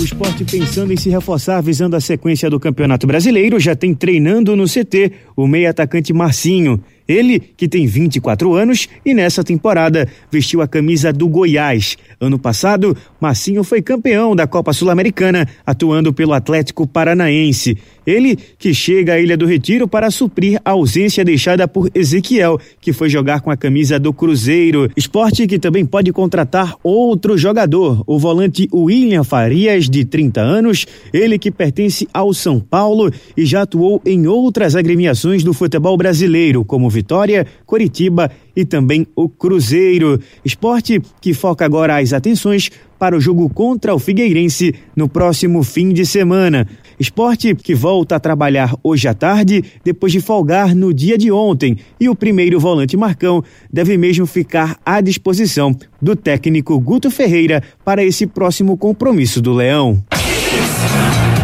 [0.00, 4.56] O esporte pensando em se reforçar visando a sequência do Campeonato Brasileiro já tem treinando
[4.56, 6.82] no CT o meio atacante Marcinho.
[7.06, 11.96] Ele, que tem 24 anos e nessa temporada vestiu a camisa do Goiás.
[12.20, 17.78] Ano passado, Marcinho foi campeão da Copa Sul-Americana, atuando pelo Atlético Paranaense.
[18.06, 22.92] Ele que chega à Ilha do Retiro para suprir a ausência deixada por Ezequiel, que
[22.92, 24.88] foi jogar com a camisa do Cruzeiro.
[24.96, 31.38] Esporte que também pode contratar outro jogador, o volante William Farias, de 30 anos, ele
[31.38, 36.88] que pertence ao São Paulo e já atuou em outras agremiações do futebol brasileiro, como
[36.88, 40.20] Vitória, Coritiba e também o Cruzeiro.
[40.44, 45.92] Esporte que foca agora as atenções para o jogo contra o Figueirense no próximo fim
[45.92, 46.66] de semana.
[46.98, 51.76] Esporte que volta a trabalhar hoje à tarde, depois de folgar no dia de ontem.
[52.00, 58.02] E o primeiro volante Marcão deve mesmo ficar à disposição do técnico Guto Ferreira para
[58.02, 60.02] esse próximo compromisso do Leão.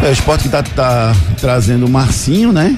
[0.03, 2.77] É o esporte que tá, tá trazendo o Marcinho, né?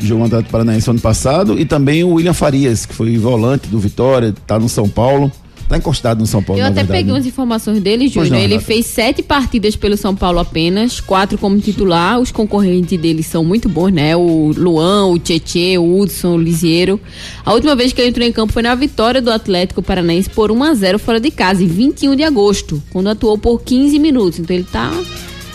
[0.00, 1.58] Jogou Atlético Paranaense ano passado.
[1.58, 5.30] E também o William Farias, que foi volante do Vitória, tá no São Paulo.
[5.68, 7.18] Tá encostado no São Paulo, Eu até verdade, peguei né?
[7.18, 8.34] umas informações dele, Júnior.
[8.34, 8.66] Ele Renata.
[8.66, 12.20] fez sete partidas pelo São Paulo apenas, quatro como titular.
[12.20, 14.14] Os concorrentes dele são muito bons, né?
[14.14, 17.00] O Luan, o Tietê, o Hudson, o Lisiero.
[17.44, 20.50] A última vez que ele entrou em campo foi na vitória do Atlético Paranaense por
[20.50, 24.38] 1 a 0 fora de casa, em 21 de agosto, quando atuou por 15 minutos.
[24.38, 24.92] Então ele tá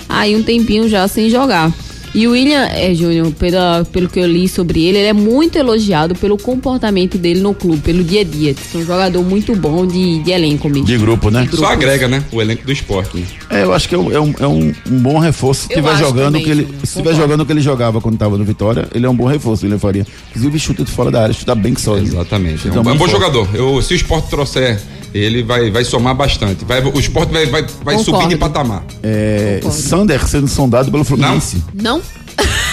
[0.10, 1.72] aí um tempinho já sem jogar.
[2.18, 5.56] E o William, é, Júnior, pela, pelo que eu li sobre ele, ele é muito
[5.56, 8.56] elogiado pelo comportamento dele no clube, pelo dia a dia.
[8.74, 10.88] É um jogador muito bom de, de elenco mesmo.
[10.88, 11.48] De grupo, né?
[11.54, 12.24] Só agrega, né?
[12.32, 13.18] O elenco do esporte.
[13.18, 13.24] Né?
[13.52, 15.68] É, eu acho que é um, é um, é um- bom reforço.
[15.68, 17.22] Se Eu estiver acho jogando também, que ele, Júnior, se estiver concordo.
[17.22, 19.78] jogando o que ele jogava quando estava no Vitória, ele é um bom reforço, ele
[19.78, 20.04] faria.
[20.32, 22.00] Inclusive chuta de fora da área, chuta bem que só.
[22.00, 22.68] Exatamente.
[22.68, 23.12] É Chuta um, é um bom forte.
[23.12, 23.48] jogador.
[23.54, 24.82] Eu, se o esporte trouxer,
[25.14, 26.66] ele vai, vai somar bastante.
[26.66, 28.84] Vai, o esporte vai, vai, vai subir de patamar.
[29.04, 31.64] É, Sander sendo sondado pelo Fluminense.
[31.74, 32.02] Não?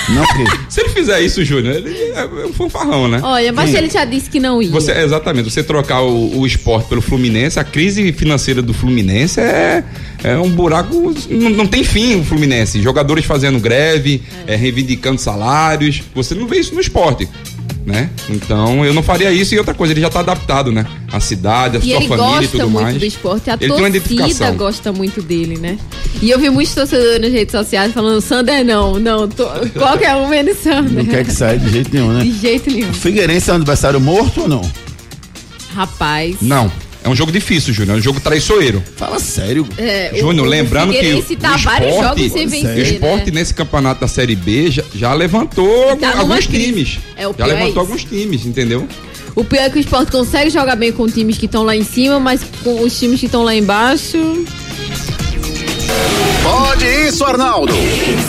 [0.09, 3.21] Não, porque Se ele fizer isso, Júnior, ele é um fanfarrão, né?
[3.23, 3.79] Olha, mas Sim.
[3.79, 4.71] ele já disse que não ia.
[4.71, 9.85] Você, exatamente, você trocar o, o esporte pelo Fluminense, a crise financeira do Fluminense é,
[10.23, 11.15] é um buraco.
[11.31, 12.83] Não, não tem fim o Fluminense.
[12.83, 16.03] Jogadores fazendo greve, é, reivindicando salários.
[16.15, 17.29] Você não vê isso no esporte.
[17.87, 18.09] Né?
[18.31, 20.87] Então eu não faria isso e outra coisa, ele já tá adaptado, né?
[21.13, 22.97] A cidade, a E sua ele família e gosta tudo muito mais.
[22.99, 24.57] do esporte, a ele tem uma torcida identificação.
[24.57, 25.79] gosta muito dele, né?
[26.23, 29.45] E eu vi muitos torcedores nas redes sociais falando, Sander não, não, tô,
[29.79, 30.93] qualquer um menos Sander.
[30.93, 32.25] não quer que saia de jeito nenhum, né?
[32.25, 32.93] De jeito nenhum.
[32.95, 34.63] Figueirense é um adversário morto ou não?
[35.75, 36.37] Rapaz.
[36.41, 36.71] Não,
[37.05, 38.83] é um jogo difícil, Júnior, é um jogo traiçoeiro.
[38.97, 39.69] Fala sério.
[39.77, 42.79] É, o- Júnior, o lembrando que o, tá o vários esporte, jogos sem o vencer,
[42.95, 43.41] esporte né?
[43.41, 46.99] nesse campeonato da Série B já, já levantou Tá alguns times.
[47.15, 48.89] É, o já pior é levantou alguns times, entendeu?
[49.37, 51.85] O pior é que o esporte consegue jogar bem com times que estão lá em
[51.85, 54.17] cima, mas com os times que estão lá embaixo.
[56.43, 57.73] Pode isso, Arnaldo.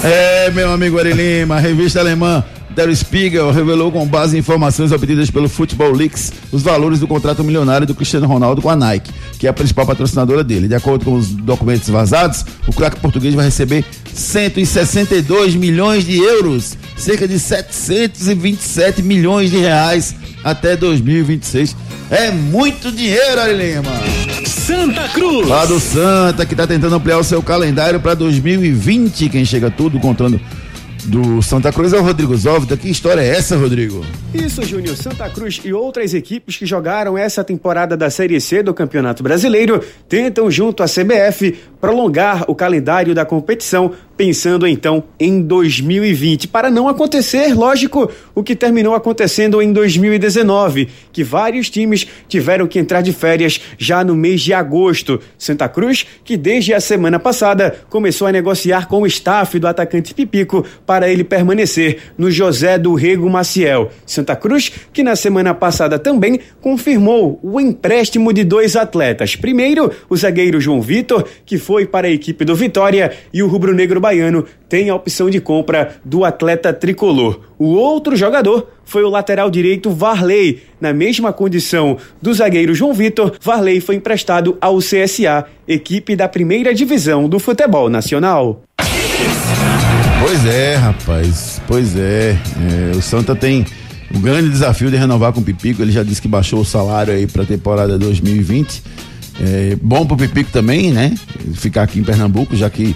[0.03, 2.43] É, meu amigo Ari Lima, revista alemã
[2.75, 7.41] Der Spiegel revelou com base em informações obtidas pelo Football Leaks os valores do contrato
[7.41, 10.67] milionário do Cristiano Ronaldo com a Nike, que é a principal patrocinadora dele.
[10.67, 16.77] De acordo com os documentos vazados, o craque português vai receber 162 milhões de euros,
[16.97, 20.13] cerca de 727 milhões de reais
[20.43, 21.75] até 2026.
[22.11, 23.91] É muito dinheiro, Ari Lima.
[24.45, 25.47] Santa Cruz.
[25.47, 29.29] Lá do Santa, que está tentando ampliar o seu calendário para 2020.
[29.29, 30.39] Quem chega tudo contando
[31.05, 32.75] do Santa Cruz é o Rodrigo Zóvita.
[32.75, 34.03] Que história é essa, Rodrigo?
[34.33, 34.95] Isso, Júnior.
[34.95, 39.83] Santa Cruz e outras equipes que jogaram essa temporada da Série C do Campeonato Brasileiro
[40.09, 46.47] tentam, junto à CBF, prolongar o calendário da competição, pensando então em 2020.
[46.47, 52.79] Para não acontecer, lógico, o que terminou acontecendo em 2019, que vários times tiveram que
[52.79, 55.19] entrar de férias já no mês de agosto.
[55.37, 60.13] Santa Cruz, que desde a semana passada começou a negociar com o staff do atacante
[60.13, 63.91] Pipico para ele permanecer no José do Rego Maciel.
[64.05, 69.35] Santa Cruz, que na semana passada também confirmou o empréstimo de dois atletas.
[69.35, 73.99] Primeiro, o zagueiro João Vitor, que foi para a equipe do Vitória, e o rubro-negro
[74.05, 77.39] baiano tem a opção de compra do atleta tricolor.
[77.57, 80.61] O outro jogador foi o lateral direito Varley.
[80.79, 86.73] Na mesma condição do zagueiro João Vitor, Varley foi emprestado ao CSA, equipe da primeira
[86.73, 88.61] divisão do futebol nacional.
[90.21, 91.61] Pois é, rapaz.
[91.67, 92.37] Pois é.
[92.93, 93.65] É, o Santa tem
[94.13, 95.81] o grande desafio de renovar com o Pipico.
[95.81, 98.83] Ele já disse que baixou o salário aí para a temporada 2020.
[99.41, 101.13] É, bom pro Pipico também, né?
[101.55, 102.95] Ficar aqui em Pernambuco, já que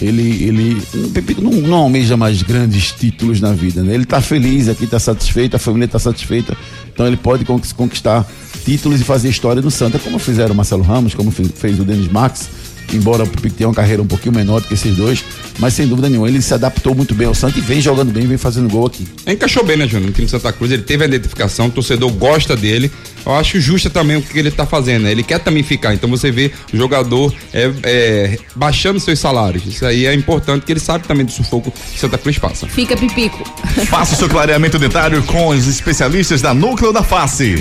[0.00, 3.94] ele, ele o Pipico não, não almeja mais grandes títulos na vida, né?
[3.94, 6.56] Ele tá feliz aqui, tá satisfeito, a família tá satisfeita,
[6.92, 8.26] então ele pode conquistar
[8.64, 12.10] títulos e fazer história no Santa, como fizeram o Marcelo Ramos, como fez, o Denis
[12.10, 12.48] Marques,
[12.92, 15.24] embora o Pipico tenha uma carreira um pouquinho menor do que esses dois,
[15.58, 18.26] mas sem dúvida nenhuma, ele se adaptou muito bem ao Santa e vem jogando bem,
[18.26, 19.06] vem fazendo gol aqui.
[19.26, 20.08] Encaixou bem, né, Júnior?
[20.08, 22.90] No time de Santa Cruz, ele teve a identificação, o torcedor gosta dele.
[23.24, 25.12] Eu acho justo também o que ele tá fazendo, né?
[25.12, 25.94] Ele quer também ficar.
[25.94, 29.64] Então você vê o jogador é, é, baixando seus salários.
[29.66, 32.66] Isso aí é importante, que ele sabe também do sufoco que Santa Cruz passa.
[32.66, 33.42] Fica pipico.
[33.86, 37.54] Faça o seu clareamento dentário com os especialistas da Núcleo da Face.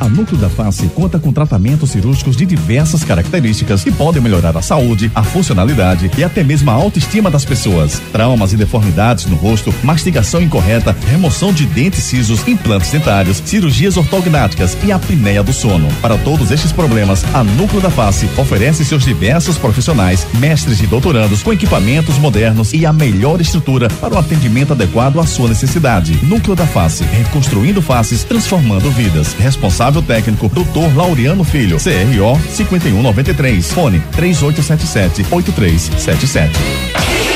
[0.00, 4.62] A Núcleo da Face conta com tratamentos cirúrgicos de diversas características que podem melhorar a
[4.62, 8.00] saúde, a funcionalidade e até mesmo a autoestima das pessoas.
[8.12, 14.76] Traumas e deformidades no rosto, mastigação incorreta, remoção de dentes cisos, implantes dentários, cirurgias ortognáticas
[14.88, 15.86] e apneia do sono.
[16.00, 21.42] Para todos estes problemas, a Núcleo da Face oferece seus diversos profissionais, mestres e doutorandos
[21.42, 26.18] com equipamentos modernos e a melhor estrutura para o atendimento adequado à sua necessidade.
[26.24, 29.34] Núcleo da Face, reconstruindo faces, transformando vidas.
[29.34, 30.96] Responsável técnico, Dr.
[30.96, 36.58] Laureano Filho, CRO 5193, fone 3877 8377.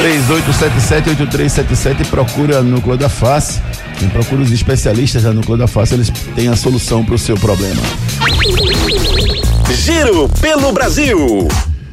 [0.02, 3.60] 3877-8377 procura a Núcleo da Face.
[4.10, 7.80] Procura os especialistas da Núcleo da Face, eles têm a solução para o seu problema.
[9.84, 11.48] Giro pelo Brasil.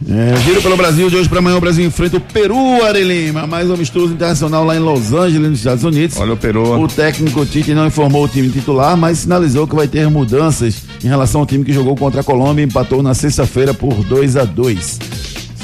[0.07, 3.70] É, giro pelo Brasil de hoje para amanhã o Brasil enfrenta o Peru, Arelima, mais
[3.70, 6.18] um amistoso internacional lá em Los Angeles, nos Estados Unidos.
[6.18, 6.82] Olha o Peru.
[6.82, 11.07] O técnico Tite não informou o time titular, mas sinalizou que vai ter mudanças em
[11.07, 14.45] relação ao time que jogou contra a Colômbia e empatou na sexta-feira por 2 a
[14.45, 14.99] 2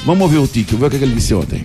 [0.06, 1.64] Vamos ouvir o Tite, ver o que, é que ele disse ontem.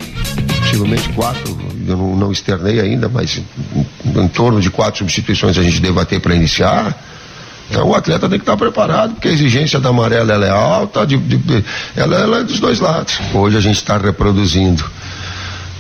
[0.60, 1.58] possivelmente quatro,
[1.90, 3.38] eu não, não externei ainda, mas
[3.74, 3.86] em,
[4.20, 6.96] em torno de quatro substituições a gente deva ter para iniciar.
[7.70, 11.06] Então o atleta tem que estar preparado, porque a exigência da amarela ela é alta,
[11.06, 11.64] de, de-
[11.96, 13.20] ela, ela é dos dois lados.
[13.32, 14.84] Hoje a gente está reproduzindo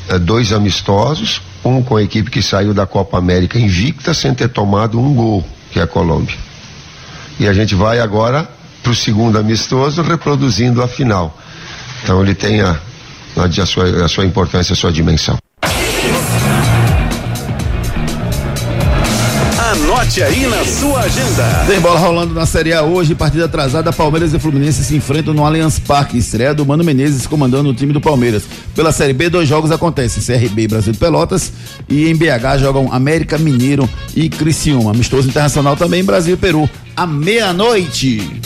[0.08, 4.48] eh, dois amistosos, um com a equipe que saiu da Copa América invicta sem ter
[4.48, 6.36] tomado um gol, que é a Colômbia.
[7.40, 8.48] E a gente vai agora
[8.82, 11.36] para o segundo amistoso reproduzindo a final.
[12.04, 12.78] Então ele tem a,
[13.36, 15.36] a, sua, a sua importância, a sua dimensão.
[20.00, 21.64] Anote aí na sua agenda.
[21.66, 25.44] Tem bola rolando na Série A hoje, partida atrasada, Palmeiras e Fluminense se enfrentam no
[25.44, 28.44] Allianz Parque, estreia do Mano Menezes comandando o time do Palmeiras.
[28.74, 31.52] Pela Série B, dois jogos acontecem, CRB e Brasil de Pelotas,
[31.86, 34.92] e em BH jogam América Mineiro e Criciúma.
[34.92, 38.40] Amistoso internacional também, Brasil e Peru, à meia-noite.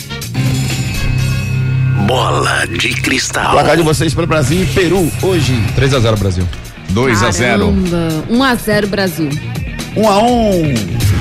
[2.09, 3.52] Bola de cristal.
[3.52, 5.57] Placar de vocês para Brasil e Peru, hoje.
[5.76, 6.48] 3 a 0 Brasil.
[6.90, 7.66] 2 a 0.
[7.66, 8.24] Caramba.
[8.28, 9.30] 1 a 0 Brasil.
[9.96, 11.13] 1 a 1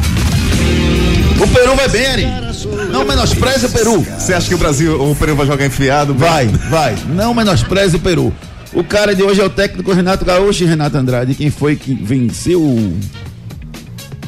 [1.43, 2.27] O Peru vai bem, Ari.
[2.89, 3.99] Não menospreze o Peru.
[4.01, 6.13] Você acha que o Brasil, o Peru vai jogar enfiado?
[6.13, 6.95] Vai, vai.
[7.09, 8.33] Não menospreze o Peru.
[8.71, 11.35] O cara de hoje é o técnico Renato Gaúcho e Renato Andrade.
[11.35, 12.61] Quem foi que venceu?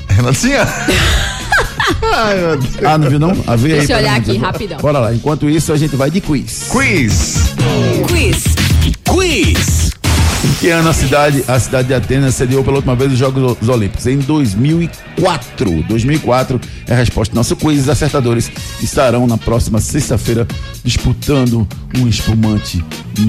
[0.09, 0.67] Renatinha?
[2.13, 2.73] Ai, meu Deus.
[2.83, 3.33] Ah, não viu não?
[3.33, 4.77] Vê aí Deixa eu olhar aqui, rapidão.
[4.79, 5.13] Bora lá.
[5.13, 6.65] Enquanto isso, a gente vai de quiz.
[6.69, 7.35] Quiz.
[8.07, 8.43] Quiz.
[9.05, 9.74] Quiz.
[10.43, 13.67] Em que ano a cidade, a cidade de Atenas sediou pela última vez os Jogos
[13.67, 14.05] Olímpicos?
[14.05, 15.83] Em 2004.
[15.83, 17.81] 2004 é a resposta do nosso quiz.
[17.81, 20.47] Os acertadores estarão na próxima sexta-feira
[20.83, 21.67] disputando
[21.97, 22.83] um espumante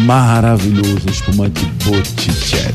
[0.04, 2.74] maravilhoso, espumante Botticelli.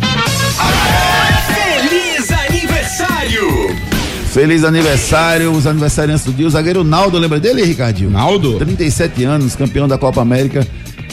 [1.48, 3.76] Feliz aniversário!
[4.32, 6.48] Feliz aniversário, os aniversariantes do dia.
[6.48, 8.10] O zagueiro Naldo, lembra dele, Ricardinho?
[8.10, 8.58] Naldo?
[8.58, 10.66] 37 anos, campeão da Copa América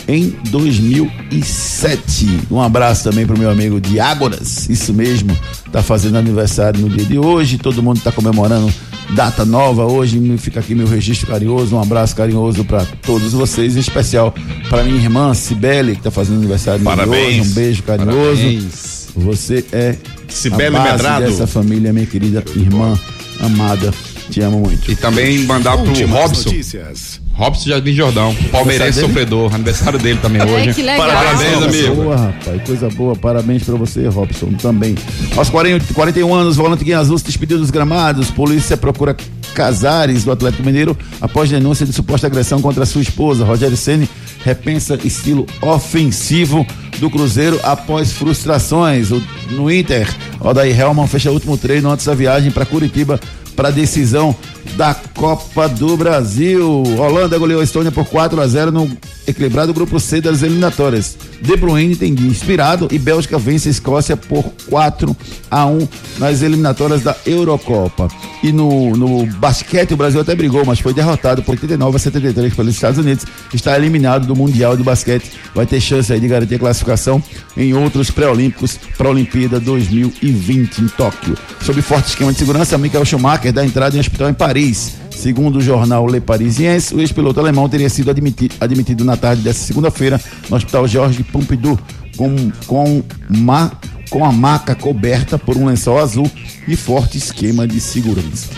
[0.09, 2.27] em 2007.
[2.51, 5.37] Um abraço também pro meu amigo Diágoras, isso mesmo,
[5.71, 7.59] tá fazendo aniversário no dia de hoje.
[7.59, 8.73] Todo mundo tá comemorando
[9.11, 10.19] data nova hoje.
[10.39, 14.35] Fica aqui meu registro carinhoso, um abraço carinhoso para todos vocês, em especial
[14.69, 17.41] para minha irmã Cibele, que tá fazendo aniversário no dia de Parabéns.
[17.41, 17.51] hoje.
[17.51, 18.43] Um beijo carinhoso.
[18.43, 19.09] Parabéns.
[19.15, 19.97] Você é
[20.29, 21.27] Cibele a base Medrado.
[21.27, 22.99] dessa família, minha querida irmã
[23.41, 23.93] amada.
[24.31, 24.91] Te amo muito.
[24.91, 26.51] E também mandar pro Últimas Robson.
[26.51, 27.21] notícias.
[27.39, 28.34] Robson Jardim Jordão.
[28.51, 29.55] Palmeirense sofredor.
[29.55, 30.74] Aniversário dele também É, hoje.
[30.74, 31.07] que legal.
[31.07, 31.95] Parabéns, Coisa amigo.
[32.03, 32.62] boa, rapaz.
[32.66, 33.16] Coisa boa.
[33.16, 34.97] Parabéns pra você, Robson, também.
[35.36, 38.30] Aos 40, 41 anos, o volante Guinha Azul se despediu dos gramados.
[38.30, 39.16] Polícia procura
[39.55, 43.45] Casares, do Atlético Mineiro, após denúncia de suposta agressão contra sua esposa.
[43.45, 44.09] Rogério Ceni
[44.45, 46.66] repensa estilo ofensivo
[46.99, 49.11] do Cruzeiro após frustrações.
[49.11, 50.09] O- no Inter,
[50.41, 53.18] Odair Helman fecha o último treino antes da viagem para Curitiba
[53.59, 54.37] para decisão
[54.77, 56.85] da Copa do Brasil.
[56.97, 58.89] Holanda goleou a Estônia por 4 a 0 no
[59.27, 61.19] equilibrado grupo C das eliminatórias.
[61.43, 65.17] De Bruyne tem inspirado e Bélgica vence a Escócia por 4
[65.51, 65.89] a 1
[66.19, 68.09] nas eliminatórias da Eurocopa.
[68.43, 72.55] E no, no basquete o Brasil até brigou, mas foi derrotado por 89 a 73
[72.55, 73.25] pelos Estados Unidos.
[73.53, 75.33] Está eliminado do Mundial de Basquete.
[75.53, 77.21] Vai ter chance aí de garantir a classificação
[77.57, 81.37] em outros pré-olímpicos para a Olimpíada 2020 em Tóquio.
[81.63, 84.92] Sob forte esquema de segurança, Michael Schumacher dá entrada em um hospital em Paris.
[85.11, 89.59] Segundo o jornal Le Parisien, o ex-piloto alemão teria sido admiti- admitido na tarde dessa
[89.66, 91.78] segunda-feira no Hospital Georges Pompidou
[92.16, 93.72] com, com, ma,
[94.11, 96.30] com a maca coberta por um lençol azul
[96.68, 98.49] e forte esquema de segurança.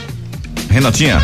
[0.69, 1.21] Renatinha,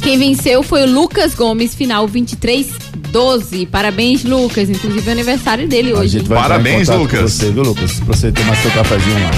[0.00, 3.68] Quem venceu foi o Lucas Gomes, final 23-12.
[3.68, 4.68] Parabéns, Lucas.
[4.70, 6.18] Inclusive é aniversário dele A hoje.
[6.18, 7.32] gente vai entrar em Parabéns, Lucas.
[7.32, 7.92] você, viu, Lucas?
[8.00, 9.30] Pra você tomar seu cafezinho lá.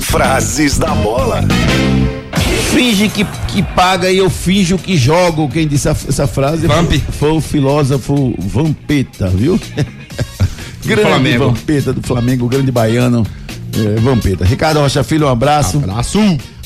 [0.00, 1.40] Frases da bola.
[2.72, 5.48] Finge que, que paga e eu finjo que jogo.
[5.48, 6.88] Quem disse a- essa frase Vamp.
[6.90, 9.58] foi, foi o filósofo Vampeta, viu?
[10.84, 11.44] grande Flamengo.
[11.46, 13.26] Vampeta do Flamengo, grande baiano.
[13.76, 14.44] É, Vampeta.
[14.44, 15.78] Ricardo Rocha Filho, um abraço.
[15.78, 16.18] Abraço.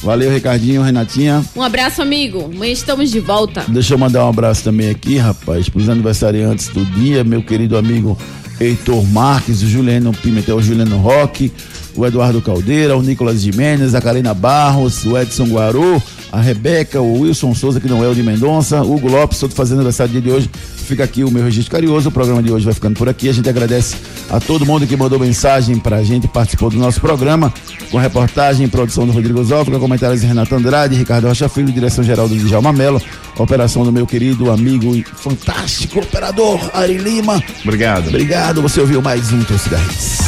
[0.03, 1.43] Valeu, Ricardinho, Renatinha.
[1.57, 2.51] Um abraço, amigo.
[2.55, 3.65] Amanhã estamos de volta.
[3.69, 8.17] Deixa eu mandar um abraço também aqui, rapaz, pros aniversariantes do dia, meu querido amigo
[8.61, 11.51] Heitor Marques, o Juliano Pimentel, o Juliano Roque,
[11.97, 17.21] o Eduardo Caldeira, o Nicolas Jimenez, a Karina Barros, o Edson Guaru, a Rebeca, o
[17.21, 20.21] Wilson Souza, que não é o de Mendonça, o Hugo Lopes, todo fazendo aniversário dia
[20.21, 20.51] de hoje.
[20.85, 22.09] Fica aqui o meu registro carinhoso.
[22.09, 23.29] O programa de hoje vai ficando por aqui.
[23.29, 23.97] A gente agradece
[24.29, 27.55] a todo mundo que mandou mensagem pra gente, participou do nosso programa,
[27.91, 32.29] com reportagem produção do Rodrigo Zófila, comentários de Renato Andrade, Ricardo Rocha Filho, direção geral
[32.29, 33.01] do Djalma Mello,
[33.39, 37.43] operação do meu querido amigo e fantástico operador Ari Lima.
[37.63, 38.09] obrigado.
[38.09, 40.19] Obrigado, você ouviu mais um Torcida Hits.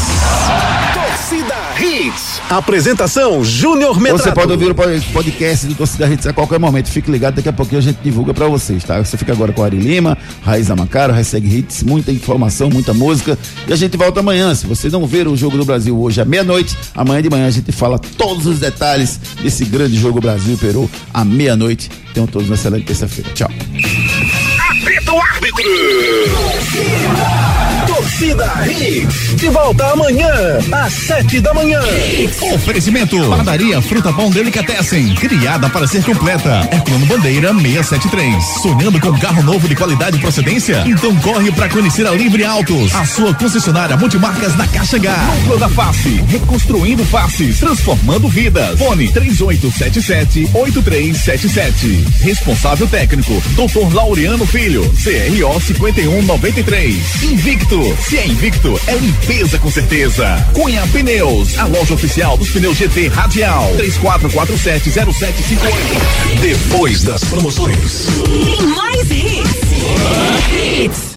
[1.81, 2.41] Hits.
[2.49, 4.22] Apresentação Júnior Medrado.
[4.22, 6.89] Você pode ouvir o pod- podcast do Torcida Hits a qualquer momento.
[6.91, 8.99] Fique ligado, daqui a pouquinho a gente divulga pra vocês, tá?
[9.03, 13.39] Você fica agora com Ari Lima, Raiz Amacaro, Hashtag Hits, muita informação, muita música.
[13.66, 14.55] E a gente volta amanhã.
[14.55, 17.51] Se você não ver o Jogo do Brasil hoje à meia-noite, amanhã de manhã a
[17.51, 21.91] gente fala todos os detalhes desse grande jogo Brasil e Peru à meia-noite.
[22.14, 23.31] Tenham todos uma excelente terça-feira.
[23.35, 23.51] Tchau.
[24.70, 25.66] Apita o árbitro.
[28.07, 29.34] Torcida Hits.
[29.34, 30.30] De volta amanhã,
[30.70, 31.80] às sete da manhã.
[32.54, 33.18] Oferecimento.
[33.28, 35.12] Padaria Fruta Pão Delicatessen.
[35.16, 36.68] Criada para ser completa.
[36.70, 38.44] Herculano Bandeira 673.
[38.62, 40.84] Sonhando com carro novo de qualidade e procedência?
[40.86, 42.94] Então corre para conhecer a Livre Autos.
[42.94, 45.12] A sua concessionária multimarcas na Caixa H.
[45.40, 46.22] Núcleo da Face.
[46.28, 47.59] Reconstruindo faces.
[47.59, 48.78] Transformando vidas.
[48.78, 52.07] Fone 3877-8377.
[52.20, 53.42] Responsável técnico.
[53.57, 53.92] Dr.
[53.92, 54.88] Laureano Filho.
[54.90, 57.24] CRO 5193.
[57.24, 57.95] Invicto.
[58.01, 60.26] Se é invicto, é limpeza com certeza.
[60.53, 61.59] Cunha Pneus.
[61.59, 63.72] A loja oficial dos pneus GT Radial.
[63.78, 66.40] 34470758.
[66.40, 68.07] Depois das promoções.
[68.76, 69.51] Mais hits.
[70.53, 71.07] Hits.